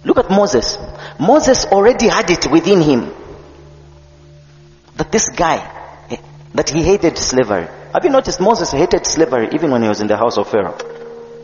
[0.05, 0.78] Look at Moses.
[1.19, 3.12] Moses already had it within him.
[4.97, 6.16] That this guy, eh,
[6.55, 7.69] that he hated slavery.
[7.93, 10.78] Have you noticed Moses hated slavery even when he was in the house of Pharaoh?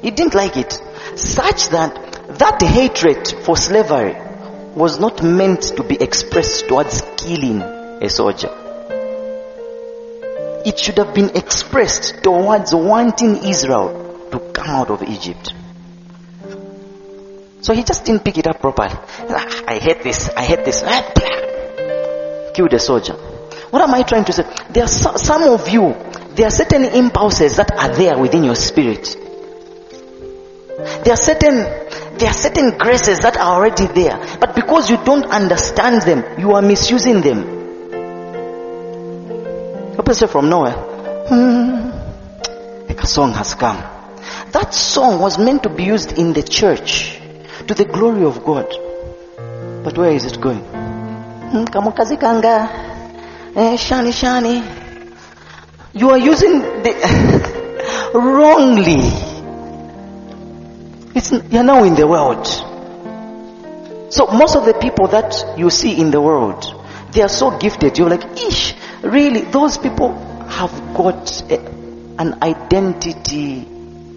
[0.06, 0.72] He didn't like it.
[1.16, 4.14] Such that that hatred for slavery
[4.76, 8.52] was not meant to be expressed towards killing a soldier.
[10.64, 15.52] It should have been expressed towards wanting Israel to come out of Egypt.
[17.62, 18.94] So he just didn't pick it up properly.
[18.94, 20.84] Ah, I hate this, I hate this.
[20.86, 23.14] Ah, Killed a soldier.
[23.70, 24.44] What am I trying to say?
[24.70, 25.96] There are some of you,
[26.36, 29.25] there are certain impulses that are there within your spirit.
[30.76, 31.56] There are certain,
[32.18, 34.18] there are certain graces that are already there.
[34.38, 37.56] But because you don't understand them, you are misusing them.
[39.98, 41.88] A person from nowhere, hmm,
[42.88, 43.78] like a song has come.
[44.52, 47.18] That song was meant to be used in the church
[47.66, 48.66] to the glory of God.
[49.82, 50.60] But where is it going?
[50.60, 51.64] Hmm,
[53.56, 53.76] eh.
[55.94, 56.92] You are using the
[58.14, 59.35] wrongly.
[61.16, 62.46] It's, you're now in the world.
[64.12, 66.62] So most of the people that you see in the world,
[67.12, 67.96] they are so gifted.
[67.96, 70.12] You're like, ish, really, those people
[70.46, 71.58] have got a,
[72.18, 73.66] an identity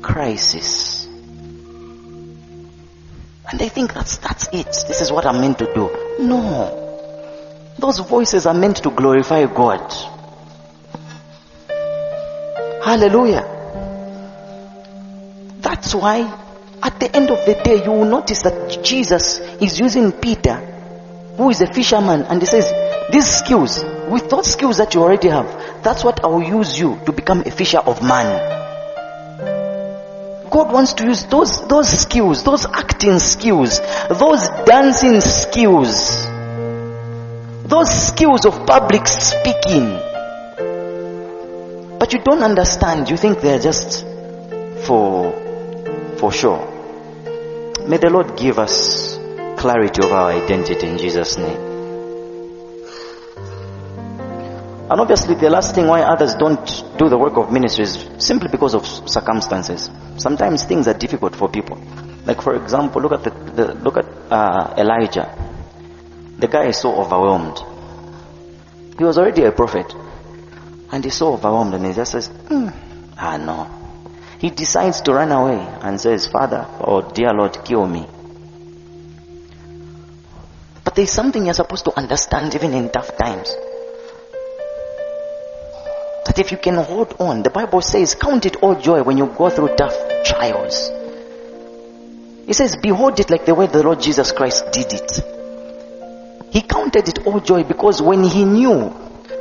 [0.01, 1.05] crisis.
[3.49, 4.65] And they think that's, that's it.
[4.65, 5.89] This is what I'm meant to do.
[6.19, 6.75] No.
[7.77, 9.89] Those voices are meant to glorify God.
[12.83, 13.45] Hallelujah.
[15.61, 16.47] That's why
[16.81, 20.55] at the end of the day, you will notice that Jesus is using Peter,
[21.35, 22.65] who is a fisherman, and he says,
[23.11, 26.99] These skills, with those skills that you already have, that's what I will use you
[27.05, 28.57] to become a fisher of man.
[30.49, 33.79] God wants to use those, those skills, those acting skills,
[34.09, 36.25] those dancing skills,
[37.67, 39.99] those skills of public speaking.
[41.99, 43.09] But you don't understand.
[43.09, 44.03] You think they're just
[44.85, 45.33] for,
[46.17, 46.68] for sure.
[47.89, 49.17] May the Lord give us
[49.57, 51.59] clarity of our identity in Jesus' name.
[54.91, 56.67] And obviously, the last thing why others don't
[56.99, 59.89] do the work of ministry is simply because of circumstances.
[60.17, 61.81] Sometimes things are difficult for people.
[62.27, 65.33] Like, for example, look at the, the look at uh, Elijah.
[66.37, 67.57] The guy is so overwhelmed.
[68.99, 69.91] He was already a prophet,
[70.91, 72.69] and he's so overwhelmed, and he just says, "Hmm,
[73.17, 73.78] "Ah, no."
[74.39, 78.07] He decides to run away and says, "Father, oh dear Lord, kill me."
[80.83, 83.55] But there's something you're supposed to understand even in tough times
[86.25, 89.25] that if you can hold on, the Bible says, count it all joy when you
[89.27, 90.89] go through tough trials.
[92.47, 95.11] It says, behold it like the way the Lord Jesus Christ did it.
[96.51, 98.93] He counted it all joy because when he knew,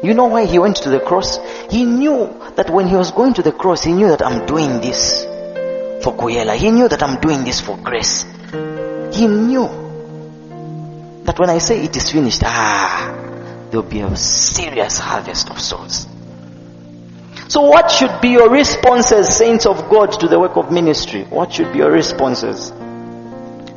[0.03, 1.39] you know why he went to the cross?
[1.71, 4.81] He knew that when he was going to the cross, he knew that I'm doing
[4.81, 5.25] this
[6.03, 6.57] for Kuyela.
[6.57, 8.23] He knew that I'm doing this for grace.
[9.13, 9.67] He knew
[11.25, 13.13] that when I say it is finished, ah,
[13.71, 16.07] there'll be a serious harvest of souls.
[17.49, 21.25] So what should be your responses, saints of God, to the work of ministry?
[21.25, 22.71] What should be your responses?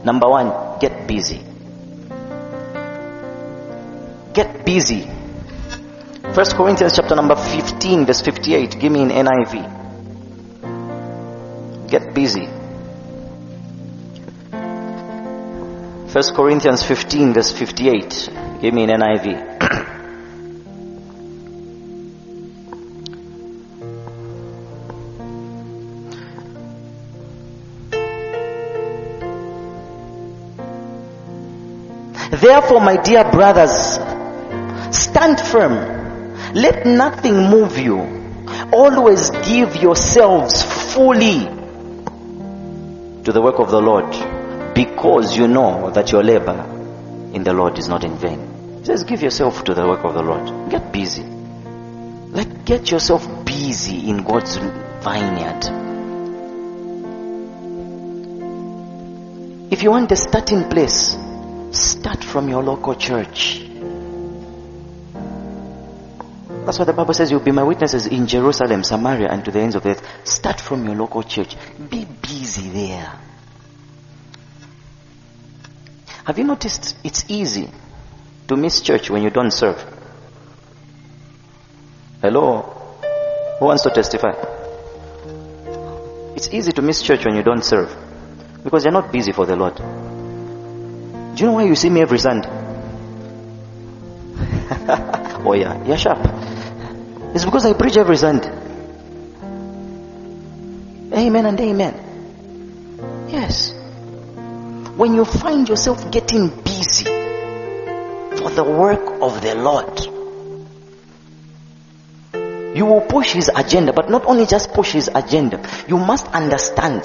[0.04, 1.42] Number one, get busy.
[4.34, 5.08] Get busy.
[6.30, 8.80] First Corinthians chapter number 15 verse 58.
[8.80, 9.80] Give me an NIV.
[11.90, 12.48] Get busy.
[16.08, 18.30] First Corinthians 15 verse 58.
[18.62, 19.58] Give me an NIV.
[32.42, 34.00] Therefore, my dear brothers,
[34.96, 36.01] stand firm.
[36.54, 38.00] Let nothing move you.
[38.74, 40.62] Always give yourselves
[40.94, 41.46] fully
[43.24, 44.12] to the work of the Lord
[44.76, 46.60] because you know that your labor
[47.34, 48.84] in the Lord is not in vain.
[48.84, 50.70] Just give yourself to the work of the Lord.
[50.70, 51.24] Get busy.
[51.24, 55.92] Like, get yourself busy in God's vineyard.
[59.72, 61.16] If you want a starting place,
[61.72, 63.71] start from your local church.
[66.66, 67.32] That's why the Bible says.
[67.32, 70.28] You'll be my witnesses in Jerusalem, Samaria, and to the ends of the earth.
[70.28, 71.56] Start from your local church.
[71.90, 73.20] Be busy there.
[76.26, 77.70] Have you noticed it's easy
[78.48, 79.84] to miss church when you don't serve?
[82.22, 82.62] Hello?
[83.60, 84.34] Who wants to testify?
[86.36, 87.96] It's easy to miss church when you don't serve
[88.64, 89.76] because you're not busy for the Lord.
[89.76, 92.50] Do you know why you see me every Sunday?
[95.44, 96.20] oh yeah, you're sharp.
[97.34, 98.52] It's because I preach every Sunday.
[101.14, 103.28] Amen and amen.
[103.30, 103.74] Yes.
[104.96, 110.00] When you find yourself getting busy for the work of the Lord,
[112.76, 117.04] you will push his agenda, but not only just push his agenda, you must understand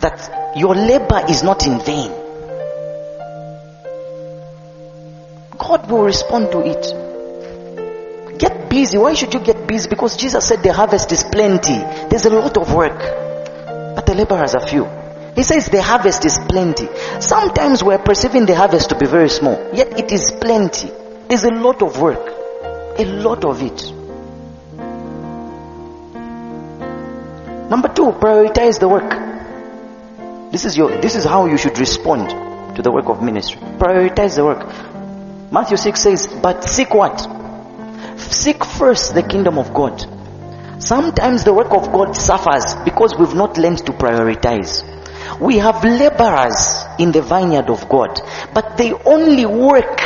[0.00, 2.10] that your labor is not in vain.
[5.58, 7.03] God will respond to it.
[8.74, 8.98] Busy.
[8.98, 9.88] Why should you get busy?
[9.88, 11.78] Because Jesus said the harvest is plenty.
[12.10, 12.98] There's a lot of work,
[13.94, 14.84] but the laborers are few.
[15.36, 16.88] He says the harvest is plenty.
[17.20, 20.90] Sometimes we're perceiving the harvest to be very small, yet it is plenty.
[21.28, 22.26] There's a lot of work,
[22.98, 23.80] a lot of it.
[27.70, 30.50] Number two, prioritize the work.
[30.50, 32.30] This is your this is how you should respond
[32.74, 33.60] to the work of ministry.
[33.78, 34.66] Prioritize the work.
[35.52, 37.43] Matthew 6 says, But seek what?
[38.34, 40.04] Seek first the kingdom of God.
[40.82, 44.82] Sometimes the work of God suffers because we've not learned to prioritize.
[45.40, 48.20] We have laborers in the vineyard of God,
[48.52, 50.00] but they only work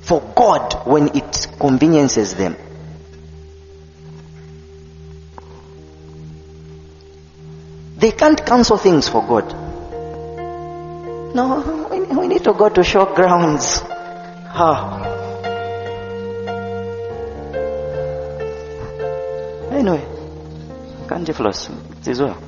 [0.00, 2.56] for God when it conveniences them.
[7.96, 9.52] They can't cancel things for God.
[11.34, 13.80] No, we need to go to show grounds.
[13.82, 15.13] Ah.
[19.74, 20.06] Anyway,
[21.08, 21.68] can't you floss?
[21.68, 22.40] It is well.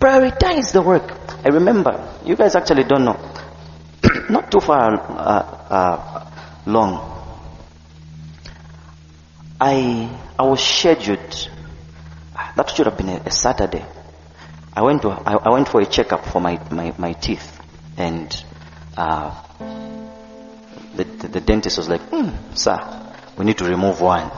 [0.00, 1.12] Prioritize the work.
[1.44, 3.20] I remember, you guys actually don't know.
[4.30, 6.30] Not too far uh, uh,
[6.64, 7.06] long.
[9.60, 10.08] I
[10.38, 11.50] I was scheduled.
[12.56, 13.84] That should have been a, a Saturday.
[14.72, 17.60] I went to I, I, went for a checkup for my my, my teeth,
[17.98, 18.44] and
[18.96, 19.38] uh,
[20.94, 22.78] the, the, the dentist was like, hmm, "Sir,
[23.36, 24.30] we need to remove one.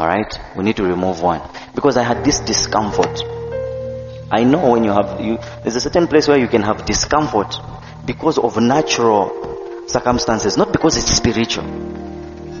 [0.00, 1.42] All right, we need to remove one
[1.74, 3.22] because I had this discomfort."
[4.30, 7.54] I know when you have you there's a certain place where you can have discomfort
[8.06, 11.66] because of natural circumstances, not because it's spiritual.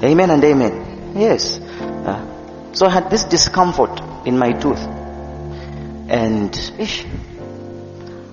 [0.04, 1.14] Amen and amen.
[1.16, 1.58] Yes.
[1.58, 4.84] Uh, so I had this discomfort in my tooth,
[6.10, 7.06] and ish,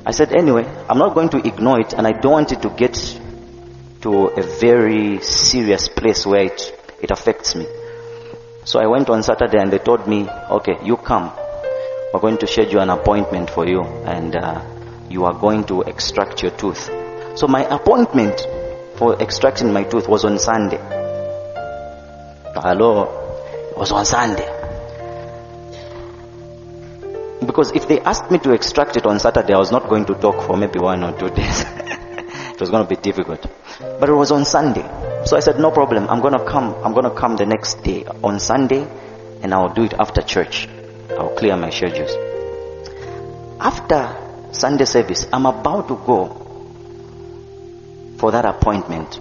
[0.05, 2.69] I said, anyway, I'm not going to ignore it, and I don't want it to
[2.71, 2.99] get
[4.01, 7.67] to a very serious place where it it affects me.
[8.68, 10.27] So I went on Saturday, and they told me,
[10.60, 11.31] okay, you come
[12.14, 14.61] we're going to schedule an appointment for you and uh,
[15.10, 16.89] you are going to extract your tooth.
[17.35, 18.41] So my appointment
[18.95, 20.80] for extracting my tooth was on Sunday.
[22.56, 23.03] Hello?
[23.72, 24.48] It was on Sunday.
[27.45, 30.15] Because if they asked me to extract it on Saturday, I was not going to
[30.15, 31.64] talk for maybe one or two days.
[31.77, 33.45] it was going to be difficult.
[33.80, 35.06] But it was on Sunday.
[35.27, 36.07] So I said, no problem.
[36.09, 36.73] I'm going to come.
[36.85, 38.87] I'm going to come the next day on Sunday
[39.41, 40.69] and I'll do it after church.
[41.09, 42.15] I'll clear my schedules.
[43.59, 46.29] After Sunday service, I'm about to go
[48.17, 49.19] for that appointment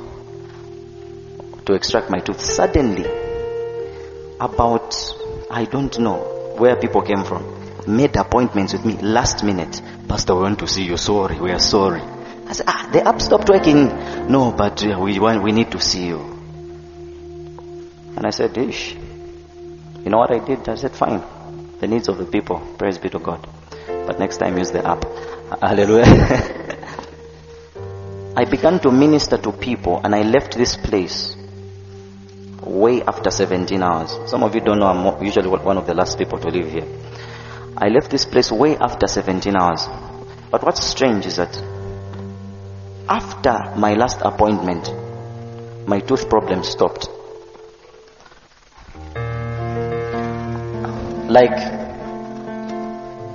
[1.66, 2.40] to extract my tooth.
[2.40, 3.04] Suddenly,
[4.38, 4.94] about,
[5.50, 7.42] I don't know where people came from,
[7.88, 9.82] made appointments with me last minute.
[10.06, 10.98] Pastor, we want to see you.
[10.98, 12.02] Sorry, we are sorry.
[12.48, 13.88] I said, ah, the app stopped working.
[14.30, 16.20] No, but uh, we want, we need to see you.
[18.16, 18.94] And I said, ish.
[18.94, 20.68] You know what I did?
[20.68, 21.22] I said, fine
[21.80, 22.60] the needs of the people.
[22.78, 23.46] Praise be to God.
[23.86, 25.04] But next time use the app.
[25.62, 26.06] Hallelujah.
[28.36, 31.36] I began to minister to people and I left this place
[32.60, 34.30] way after 17 hours.
[34.30, 36.86] Some of you don't know I'm usually one of the last people to leave here.
[37.76, 39.86] I left this place way after 17 hours.
[40.50, 41.54] But what's strange is that
[43.08, 44.88] after my last appointment,
[45.86, 47.08] my tooth problem stopped.
[51.30, 51.58] Like,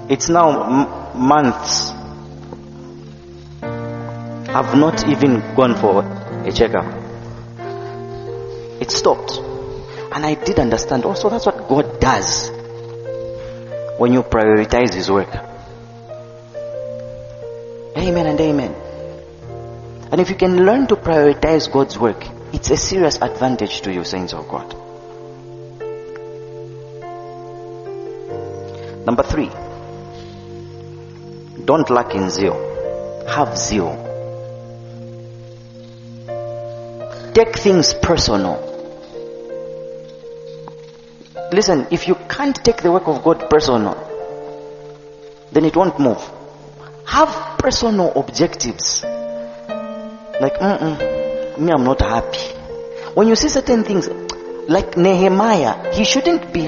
[0.09, 1.91] it's now m- months.
[4.53, 6.03] I've not even gone for
[6.45, 6.85] a checkup.
[8.81, 9.37] It stopped.
[10.13, 12.49] And I did understand also that's what God does
[13.97, 15.33] when you prioritize His work.
[17.95, 18.80] Amen and amen.
[20.11, 24.03] And if you can learn to prioritize God's work, it's a serious advantage to you,
[24.03, 24.75] saints of God.
[29.05, 29.49] Number three,
[31.65, 33.25] don't lack in zeal.
[33.27, 33.95] Have zeal.
[37.33, 38.67] Take things personal.
[41.53, 43.95] Listen, if you can't take the work of God personal,
[45.53, 46.21] then it won't move.
[47.05, 49.05] Have personal objectives.
[50.41, 52.39] Like, mm mm, me, I'm not happy.
[53.13, 54.09] When you see certain things,
[54.67, 56.67] like Nehemiah, he shouldn't be.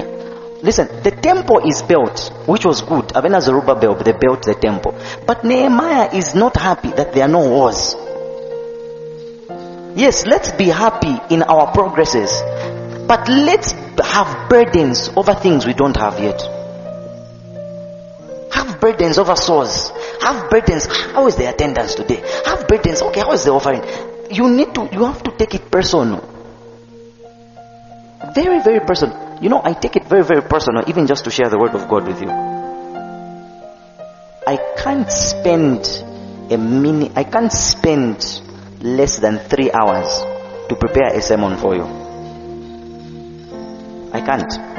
[0.62, 3.06] Listen, the temple is built, which was good.
[3.08, 4.94] Avena Zerubbabel, they built the temple.
[5.26, 7.96] But Nehemiah is not happy that there are no wars.
[9.98, 12.30] Yes, let's be happy in our progresses.
[13.08, 16.63] But let's have burdens over things we don't have yet.
[18.54, 19.90] Have burdens over souls.
[20.20, 20.86] Have burdens.
[20.86, 22.22] How is the attendance today?
[22.46, 23.02] Have burdens.
[23.02, 23.82] Okay, how is the offering?
[24.30, 26.22] You need to, you have to take it personal.
[28.32, 29.38] Very, very personal.
[29.42, 31.88] You know, I take it very, very personal, even just to share the word of
[31.88, 32.30] God with you.
[34.46, 35.86] I can't spend
[36.50, 38.40] a minute, I can't spend
[38.80, 40.20] less than three hours
[40.68, 41.84] to prepare a sermon for you.
[44.12, 44.73] I can't.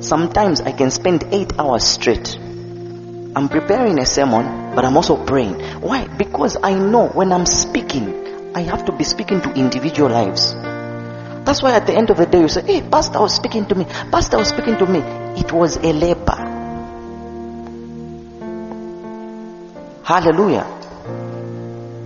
[0.00, 2.36] Sometimes I can spend eight hours straight.
[2.36, 5.54] I'm preparing a sermon, but I'm also praying.
[5.80, 6.06] Why?
[6.06, 10.54] Because I know when I'm speaking, I have to be speaking to individual lives.
[10.54, 13.74] That's why at the end of the day you say, Hey, Pastor was speaking to
[13.74, 13.84] me.
[13.84, 15.00] Pastor was speaking to me.
[15.00, 16.36] It was a labor.
[20.04, 20.66] Hallelujah.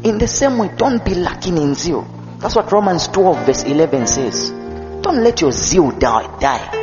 [0.04, 2.06] In the same way, don't be lacking in zeal.
[2.38, 4.50] That's what Romans 12 verse 11 says.
[5.02, 6.38] Don't let your zeal die.
[6.38, 6.81] die.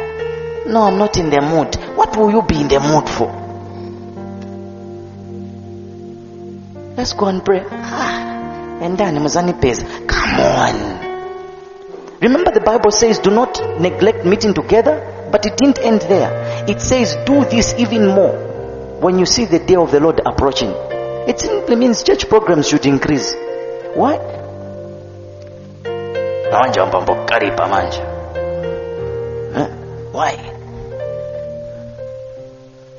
[0.68, 1.76] No, I'm not in the mood.
[1.98, 3.28] What will you be in the mood for?
[6.96, 7.64] Let's go and pray.
[7.70, 9.16] Ah, and then.
[10.08, 11.10] Come on.
[12.22, 16.66] Remember the Bible says do not neglect meeting together, but it didn't end there.
[16.68, 18.36] It says do this even more
[19.00, 20.72] when you see the day of the Lord approaching.
[21.28, 23.34] It simply means church programs should increase.
[23.96, 24.18] Why?
[26.52, 28.09] Manja mpambo karipa manja.
[30.20, 30.36] Why?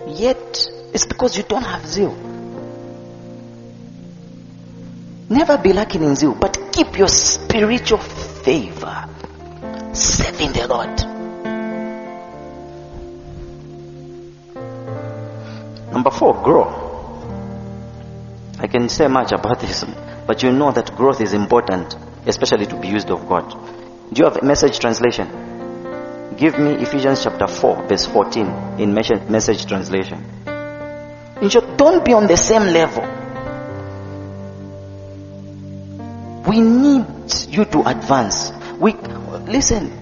[0.07, 2.17] Yet, it's because you don't have zeal.
[5.29, 9.07] Never be lacking in zeal, but keep your spiritual favor.
[9.93, 10.97] Serving the Lord.
[15.93, 16.69] Number four, grow.
[18.61, 19.85] I can say much about this,
[20.27, 21.95] but you know that growth is important,
[22.25, 23.51] especially to be used of God.
[24.11, 25.60] Do you have a message translation?
[26.41, 28.47] Give me Ephesians chapter 4, verse 14
[28.79, 30.25] in message translation.
[31.43, 33.05] In short, don't be on the same level.
[36.49, 37.05] We need
[37.51, 38.53] you to advance.
[38.79, 38.95] We
[39.53, 39.93] listen.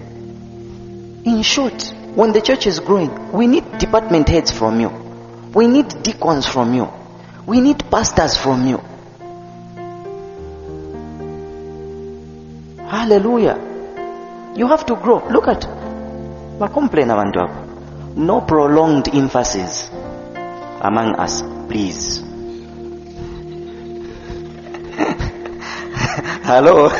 [1.25, 4.87] In short, when the church is growing, we need department heads from you.
[5.53, 6.87] We need deacons from you.
[7.45, 8.77] We need pastors from you.
[12.87, 13.59] Hallelujah.
[14.55, 15.27] You have to grow.
[15.27, 15.78] Look at
[16.59, 19.89] No prolonged emphasis
[20.81, 22.19] among us, please.
[26.43, 26.89] Hello.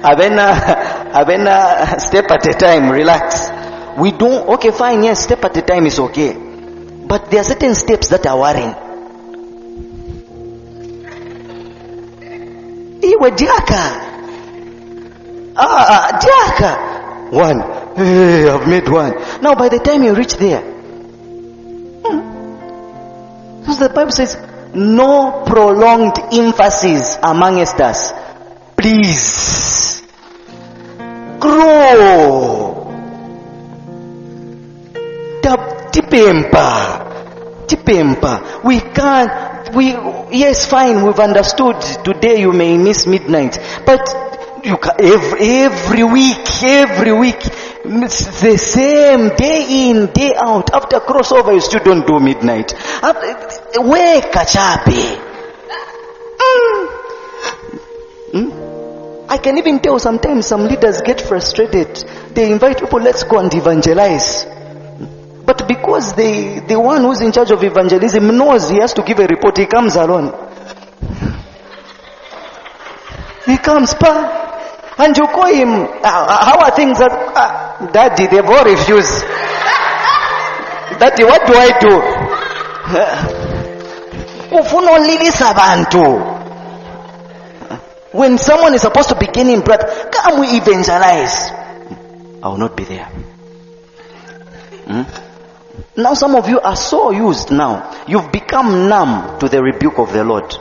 [0.00, 0.56] Abena,
[1.12, 3.50] Abena, step at a time, relax.
[3.98, 6.32] We don't, okay, fine, yes, step at a time is okay.
[6.32, 8.74] But there are certain steps that are worrying.
[13.04, 13.84] Iwe diaka.
[15.56, 16.97] Ah, diaka.
[17.30, 17.60] One.
[17.96, 19.14] Hey, I've made one.
[19.42, 20.60] Now by the time you reach there,
[22.02, 22.20] hmm,
[23.78, 24.36] the Bible says,
[24.74, 28.12] no prolonged emphasis amongst us.
[28.76, 30.02] Please.
[31.40, 32.48] Grow.
[35.98, 37.66] Tipempa.
[37.66, 38.64] Tipempa.
[38.64, 39.74] We can't.
[39.74, 39.90] we,
[40.32, 41.80] yes, fine, we've understood.
[42.04, 44.00] Today you may miss midnight, but
[44.68, 47.40] you ca every, every week, every week,
[47.84, 50.70] it's the same day in, day out.
[50.72, 52.74] After crossover, you still don't do midnight.
[53.02, 55.18] After, where kachabe?
[56.40, 56.86] Hmm?
[58.32, 58.50] Hmm?
[59.30, 61.96] I can even tell sometimes some leaders get frustrated.
[62.34, 64.44] They invite people, let's go and evangelize.
[64.44, 65.44] Hmm?
[65.46, 69.18] But because the, the one who's in charge of evangelism knows he has to give
[69.18, 70.34] a report, he comes alone.
[73.46, 74.44] He comes, pa.
[74.98, 77.00] And you call him, "Ah, how are things?
[77.00, 79.22] At, ah, Daddy, they've all refused.
[80.98, 82.02] Daddy, what do I do?
[84.58, 86.34] Ufuna ulilisa abantu.
[88.12, 91.52] When someone is supposed to begin in prayer, come we evangelize.
[92.42, 93.04] I will not be there.
[94.86, 95.02] Hmm?
[95.96, 98.04] Now some of you are so used now.
[98.08, 100.56] You've become numb to the rebuke of the Lord.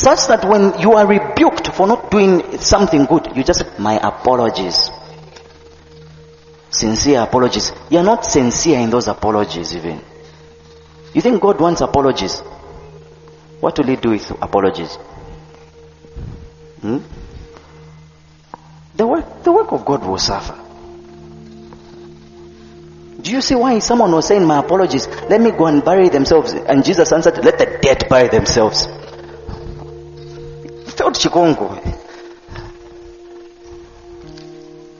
[0.00, 4.90] Such that when you are rebuked for not doing something good, you just, my apologies.
[6.70, 7.70] Sincere apologies.
[7.90, 10.00] You're not sincere in those apologies even.
[11.12, 12.40] You think God wants apologies?
[13.60, 14.96] What will He do with apologies?
[16.80, 17.00] Hmm?
[18.94, 20.58] The work, the work of God will suffer.
[23.20, 26.54] Do you see why someone was saying, My apologies, let me go and bury themselves?
[26.54, 28.88] And Jesus answered, Let the dead bury themselves.
[31.08, 31.78] Chikongo.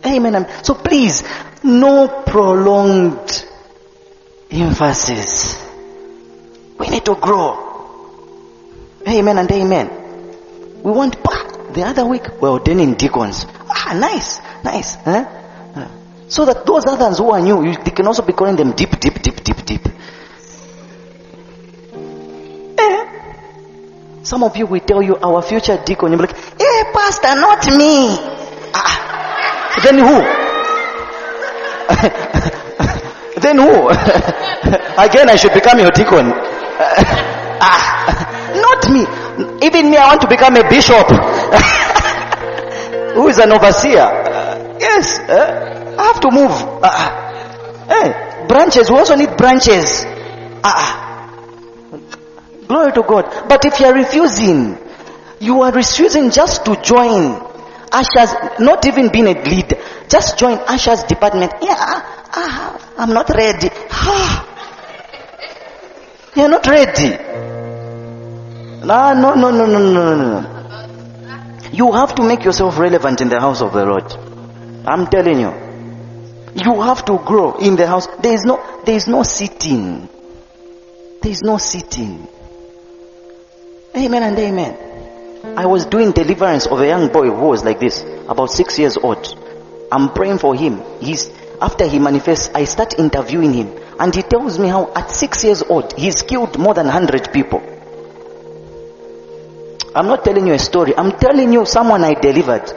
[0.05, 0.47] Amen.
[0.65, 1.23] So please,
[1.63, 3.45] no prolonged
[4.51, 5.57] emphasis.
[6.79, 7.67] We need to grow.
[9.07, 9.91] Amen and amen.
[10.83, 13.47] We want bah, the other week we're ordaining deacons.
[13.69, 14.95] Ah, nice, nice.
[14.97, 15.25] Huh?
[15.75, 15.89] Uh,
[16.29, 18.99] So that those others who are new, you, they can also be calling them deep,
[19.01, 19.89] deep, deep, deep, deep.
[24.31, 26.12] Some of you will tell you our future deacon.
[26.12, 28.15] You'll be like, eh, pastor, not me.
[28.73, 30.23] Ah, then who?
[33.43, 33.89] then who?
[35.02, 36.31] Again, I should become your deacon.
[37.59, 39.01] ah, not me.
[39.66, 41.09] Even me, I want to become a bishop.
[43.16, 43.98] Who is an overseer?
[43.98, 46.52] Uh, yes, uh, I have to move.
[46.81, 50.07] Uh, eh, branches, we also need branches.
[50.62, 51.10] Ah,
[52.71, 53.49] glory to God.
[53.49, 54.79] But if you are refusing,
[55.41, 57.43] you are refusing just to join
[57.93, 59.77] Asha's, not even being a lead,
[60.09, 61.53] just join Asha's department.
[61.61, 63.69] Yeah, ah, I'm not ready.
[63.91, 64.47] Ah,
[66.37, 67.11] you're not ready.
[68.87, 71.71] No, no, no, no, no, no, no, no.
[71.73, 74.13] You have to make yourself relevant in the house of the Lord.
[74.87, 75.53] I'm telling you.
[76.55, 78.07] You have to grow in the house.
[78.23, 80.09] There is no, there is no sitting.
[81.21, 82.27] There is no sitting.
[83.97, 85.57] Amen and amen.
[85.59, 88.97] I was doing deliverance of a young boy who was like this, about six years
[88.97, 89.37] old.
[89.91, 90.81] I'm praying for him.
[91.01, 91.29] He's,
[91.61, 93.77] after he manifests, I start interviewing him.
[93.99, 97.59] And he tells me how at six years old, he's killed more than 100 people.
[99.93, 100.97] I'm not telling you a story.
[100.97, 102.73] I'm telling you someone I delivered.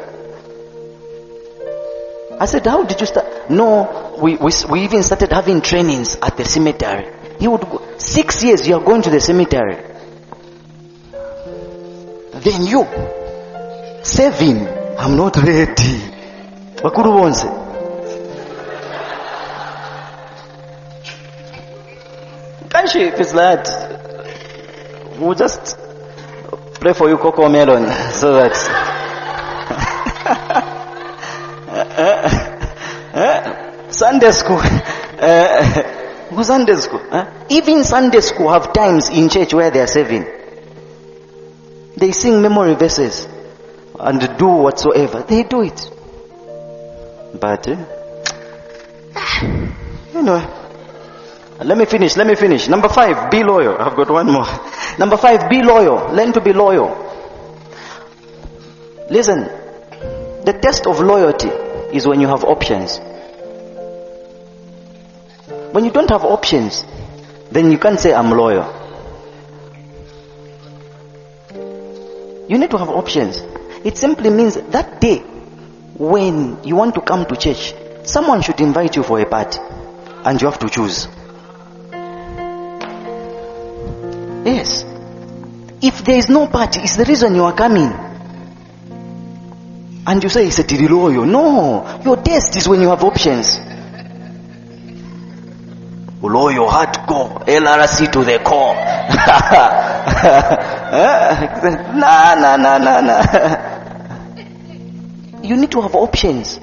[2.40, 3.52] I said, how did you start?
[3.52, 7.14] No, we, we, we even started having trainings at the cemetery.
[7.40, 9.93] He would go, six years you are going to the cemetery.
[12.44, 12.86] Then you,
[14.03, 14.68] seven,
[14.99, 16.02] I'm not ready.
[16.76, 17.45] Bakuru bonse.
[22.68, 23.65] Kanshi, if it's that,
[25.18, 25.78] we'll just
[26.82, 28.53] pray for you, Coco Melon, so that.
[33.90, 34.60] Sunday school.
[34.60, 37.02] Uh, Sunday school.
[37.49, 40.43] Even Sunday school have times in church where they are saving.
[41.95, 43.28] They sing memory verses
[43.99, 45.24] and do whatsoever.
[45.24, 45.90] They do it.
[47.40, 47.86] But, uh,
[50.14, 50.60] anyway.
[51.64, 52.68] Let me finish, let me finish.
[52.68, 53.78] Number five, be loyal.
[53.80, 54.45] I've got one more.
[54.99, 56.14] Number five, be loyal.
[56.14, 56.90] Learn to be loyal.
[59.10, 59.44] Listen,
[60.44, 61.49] the test of loyalty
[61.95, 62.99] is when you have options.
[65.72, 66.84] When you don't have options,
[67.52, 68.82] then you can't say I'm loyal.
[72.53, 73.41] You need to have options.
[73.84, 75.17] It simply means that day
[75.97, 77.73] when you want to come to church,
[78.03, 79.57] someone should invite you for a party
[80.23, 81.07] and you have to choose.
[84.45, 84.85] Yes.
[85.81, 87.91] If there is no party, it's the reason you are coming.
[90.05, 91.27] And you say it's a tiriloyo.
[91.27, 92.01] No.
[92.05, 93.57] Your test is when you have options.
[96.24, 98.76] Loyal, hardcore, LRC to the core.
[102.00, 103.22] nah, nah, nah, nah, nah.
[105.44, 106.62] You need to have options.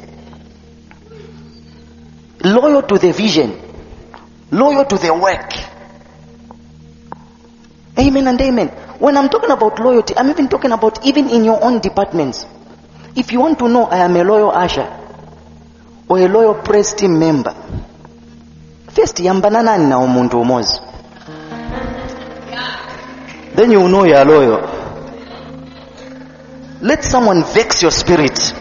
[2.43, 3.61] Loyal to the vision.
[4.51, 5.53] Loyal to the work.
[7.99, 8.69] Amen and amen.
[8.99, 12.47] When I'm talking about loyalty, I'm even talking about even in your own departments.
[13.15, 14.89] If you want to know I am a loyal usher
[16.09, 17.55] or a loyal press team member,
[18.95, 20.81] first yambana nani na umuntu umozi.
[23.55, 24.81] Then you know you are loyal.
[26.81, 28.55] Let someone vex your spirit.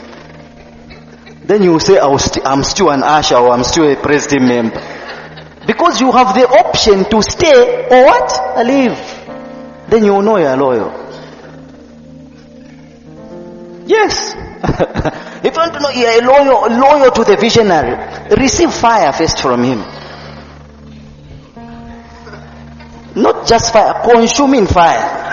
[1.46, 4.76] Then you say, i i'm still an usher or I'm still a press team member.
[5.66, 8.66] Because you have the option to stay or what?
[8.66, 8.98] Leave.
[9.90, 10.92] Then you know you are loyal.
[13.88, 14.36] Yes.
[15.44, 17.96] if you want to know you are loyal, loyal to the visionary,
[18.36, 19.80] receive fire first from him.
[23.16, 25.26] Not just fire, consuming fire.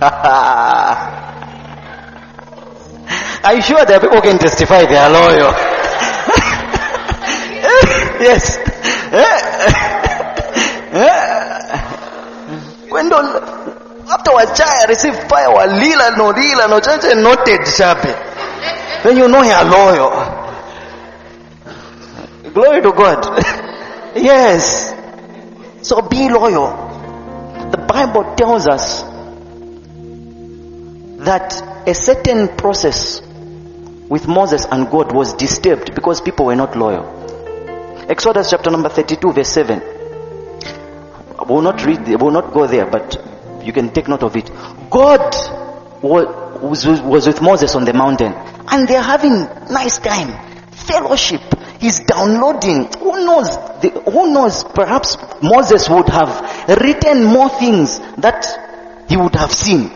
[3.42, 5.52] I'm sure that people can testify they are loyal.
[8.20, 8.58] yes.
[12.90, 13.36] When don't,
[14.10, 18.02] after wachaya receive fire walila no lila no chache noted shape.
[19.04, 20.10] Then you know you are loyal.
[22.52, 23.24] Glory to God.
[24.16, 24.92] yes.
[25.82, 26.88] So be loyal.
[27.70, 29.02] The Bible tells us
[31.24, 33.20] that a certain process
[34.08, 37.04] with Moses and God was disturbed because people were not loyal.
[38.08, 39.80] Exodus chapter number 32 verse 7.
[41.38, 43.16] I will not read, I will not go there, but
[43.62, 44.50] you can take note of it.
[44.90, 45.34] God
[46.02, 50.32] was, was with Moses on the mountain and they're having nice time,
[50.72, 51.40] fellowship.
[51.80, 52.92] He's downloading.
[52.98, 53.56] Who knows?
[53.80, 54.64] The, who knows?
[54.64, 59.90] Perhaps Moses would have written more things that he would have seen.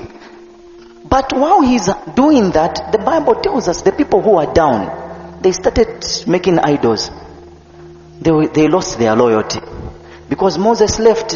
[1.04, 5.52] But while he's doing that, the Bible tells us the people who are down, they
[5.52, 7.10] started making idols.
[8.18, 9.60] They, they lost their loyalty.
[10.30, 11.32] Because Moses left,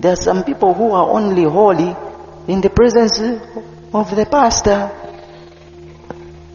[0.00, 1.94] there are some people who are only holy
[2.48, 3.20] in the presence
[3.94, 4.90] of the pastor.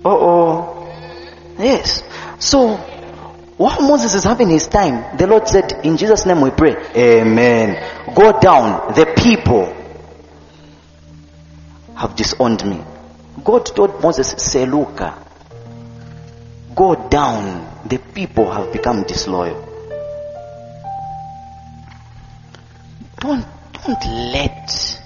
[0.04, 1.56] Uh oh.
[1.58, 2.04] Yes.
[2.40, 2.76] So,
[3.58, 6.76] while Moses is having his time, the Lord said, In Jesus' name we pray.
[6.96, 8.14] Amen.
[8.14, 8.94] Go down.
[8.94, 9.74] The people
[11.96, 12.84] have disowned me.
[13.44, 15.18] God told Moses, Seluka,
[16.76, 17.72] go down.
[17.88, 19.62] The people have become disloyal.
[23.20, 25.02] Don't, don't let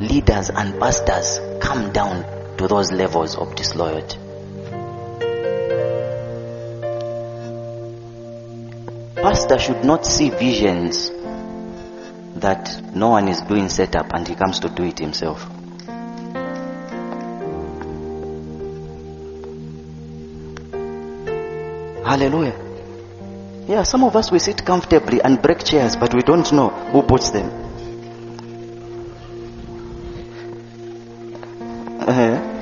[0.00, 4.18] leaders and pastors come down to those levels of disloyalty.
[9.16, 11.10] Pastor should not see visions
[12.36, 15.42] that no one is doing setup and he comes to do it himself.
[22.04, 22.54] Hallelujah.
[23.66, 27.02] Yeah, some of us we sit comfortably and break chairs, but we don't know who
[27.02, 27.50] puts them.
[32.06, 32.52] Uh-huh.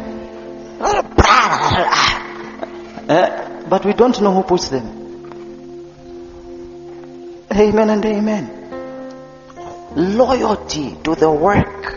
[3.07, 5.04] Uh, but we don't know who puts them.
[7.57, 8.51] Amen and amen.
[9.95, 11.95] Loyalty to the work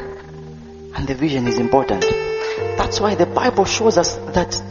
[0.95, 2.05] and the vision is important.
[2.77, 4.61] That's why the Bible shows us that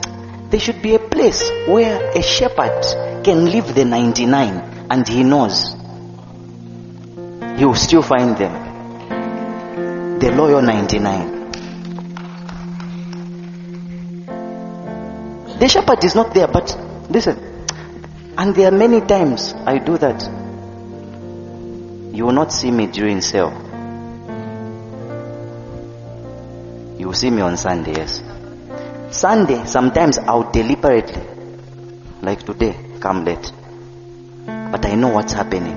[0.51, 5.75] there should be a place where a shepherd can leave the 99 and he knows
[7.59, 10.19] he will still find them.
[10.21, 11.51] The loyal 99.
[15.59, 16.79] The shepherd is not there, but
[17.11, 17.67] listen.
[18.39, 20.46] And there are many times I do that.
[22.17, 23.53] You will not see me during sale.
[26.99, 28.23] You will see me on Sunday, yes.
[29.11, 31.23] Sunday, sometimes I'll deliberately,
[32.23, 33.53] like today, come late.
[34.47, 35.77] But I know what's happening.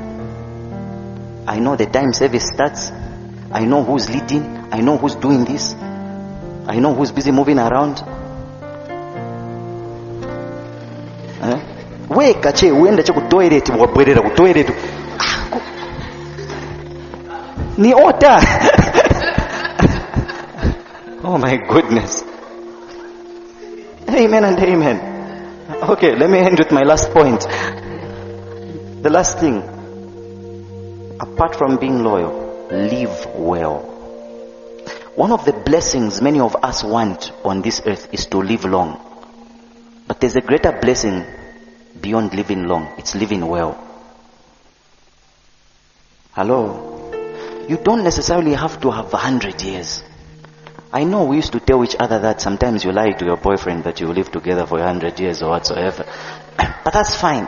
[1.46, 2.90] I know the time service starts.
[3.52, 4.70] I know who's leading.
[4.72, 5.74] I know who's doing this.
[5.74, 8.02] I know who's busy moving around.
[11.42, 11.80] Eh?
[17.80, 18.40] Ni order
[21.24, 22.24] oh my goodness.
[24.10, 25.00] Amen and amen.
[25.84, 27.40] Okay let me end with my last point.
[29.02, 29.64] The last thing.
[31.22, 33.80] Apart from being loyal live well.
[35.16, 39.00] One of the blessings many of us want on this earth is to live long.
[40.06, 41.24] But there's a greater blessing
[42.02, 43.78] beyond living long, it's living well.
[46.34, 46.99] Hello?
[47.70, 50.02] You don't necessarily have to have a hundred years.
[50.92, 53.84] I know we used to tell each other that sometimes you lie to your boyfriend
[53.84, 56.04] that you live together for a hundred years or whatsoever.
[56.58, 57.48] but that's fine.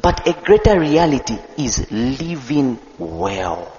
[0.00, 3.70] But a greater reality is living well.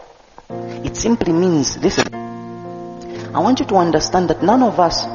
[0.85, 5.05] It simply means, listen, I want you to understand that none of us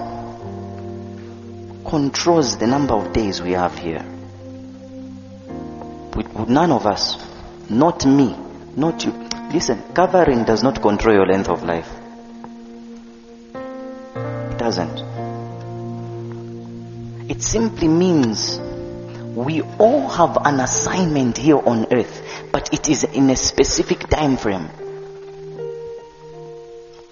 [1.88, 4.04] controls the number of days we have here.
[6.48, 7.16] None of us.
[7.70, 8.36] Not me.
[8.74, 9.23] Not you.
[9.54, 11.88] Listen, covering does not control your length of life.
[14.50, 14.98] It doesn't.
[17.30, 18.58] It simply means
[19.36, 24.38] we all have an assignment here on earth, but it is in a specific time
[24.38, 24.68] frame.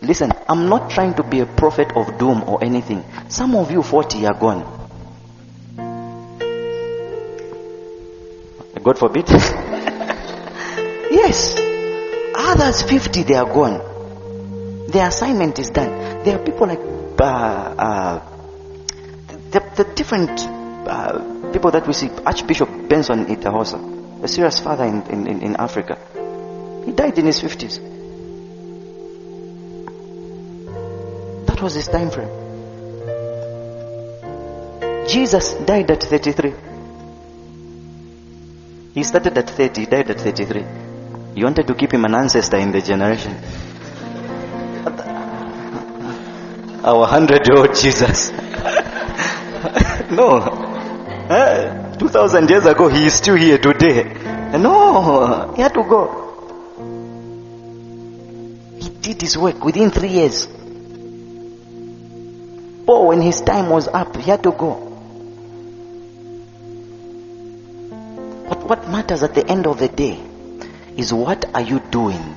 [0.00, 3.04] Listen, I'm not trying to be a prophet of doom or anything.
[3.28, 4.80] Some of you 40 are gone.
[8.82, 9.28] God forbid.
[11.12, 11.61] yes.
[12.62, 14.86] Others 50 they are gone.
[14.86, 16.22] Their assignment is done.
[16.22, 18.22] There are people like uh, uh,
[19.50, 22.08] the, the different uh, people that we see.
[22.24, 25.98] Archbishop Benson Idahosa, a serious father in, in, in Africa.
[26.84, 27.80] He died in his 50s.
[31.46, 32.30] That was his time frame.
[35.08, 36.54] Jesus died at 33.
[38.94, 40.81] He started at 30, he died at 33.
[41.34, 43.34] You wanted to keep him an ancestor in the generation.
[46.84, 48.30] Our hundred year old Jesus.
[50.10, 50.42] no.
[51.30, 54.02] Eh, 2000 years ago, he is still here today.
[54.58, 56.18] No, he had to go.
[58.78, 60.46] He did his work within three years.
[62.84, 64.88] Paul, when his time was up, he had to go.
[68.50, 70.31] But what matters at the end of the day
[70.96, 72.36] is what are you doing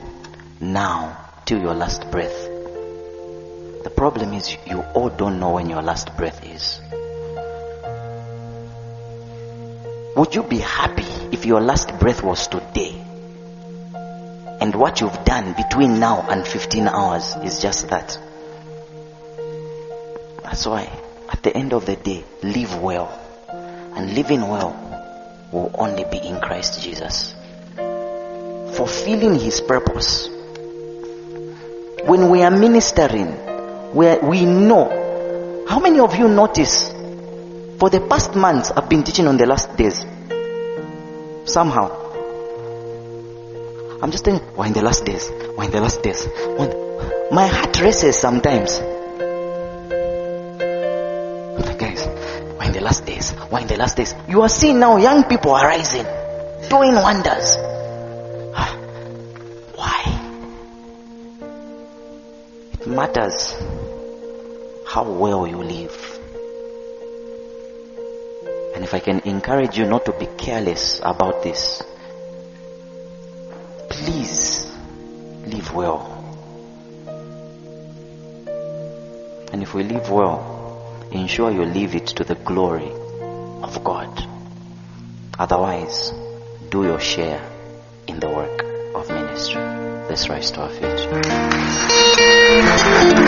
[0.60, 2.48] now till your last breath?
[3.84, 6.80] The problem is you all don't know when your last breath is.
[10.16, 12.96] Would you be happy if your last breath was today?
[14.62, 18.18] And what you've done between now and 15 hours is just that.
[20.44, 20.90] That's why
[21.30, 23.12] at the end of the day, live well.
[23.50, 24.72] And living well
[25.52, 27.35] will only be in Christ Jesus.
[28.76, 30.30] Fulfilling His purpose.
[32.06, 35.66] When we are ministering, we, we know.
[35.68, 36.92] How many of you notice?
[37.80, 40.06] For the past months, I've been teaching on the last days.
[41.46, 42.04] Somehow.
[44.02, 45.32] I'm just saying, we're in the last days.
[45.58, 46.28] We're in the last days.
[47.32, 48.78] My heart races sometimes.
[51.78, 53.34] Guys, we're in the last days.
[53.52, 54.14] We're in the last days.
[54.30, 56.06] You are seeing now young people are rising,
[56.70, 57.58] doing wonders.
[62.88, 63.54] Matters
[64.86, 66.20] how well you live.
[68.76, 71.82] And if I can encourage you not to be careless about this,
[73.90, 74.72] please
[75.46, 76.12] live well.
[79.52, 82.92] And if we live well, ensure you leave it to the glory
[83.64, 84.28] of God.
[85.40, 86.14] Otherwise,
[86.70, 87.42] do your share
[88.08, 88.64] in the work
[88.96, 89.62] of ministry.
[90.10, 91.65] Let's rise to our feet.
[92.86, 93.25] Thank you.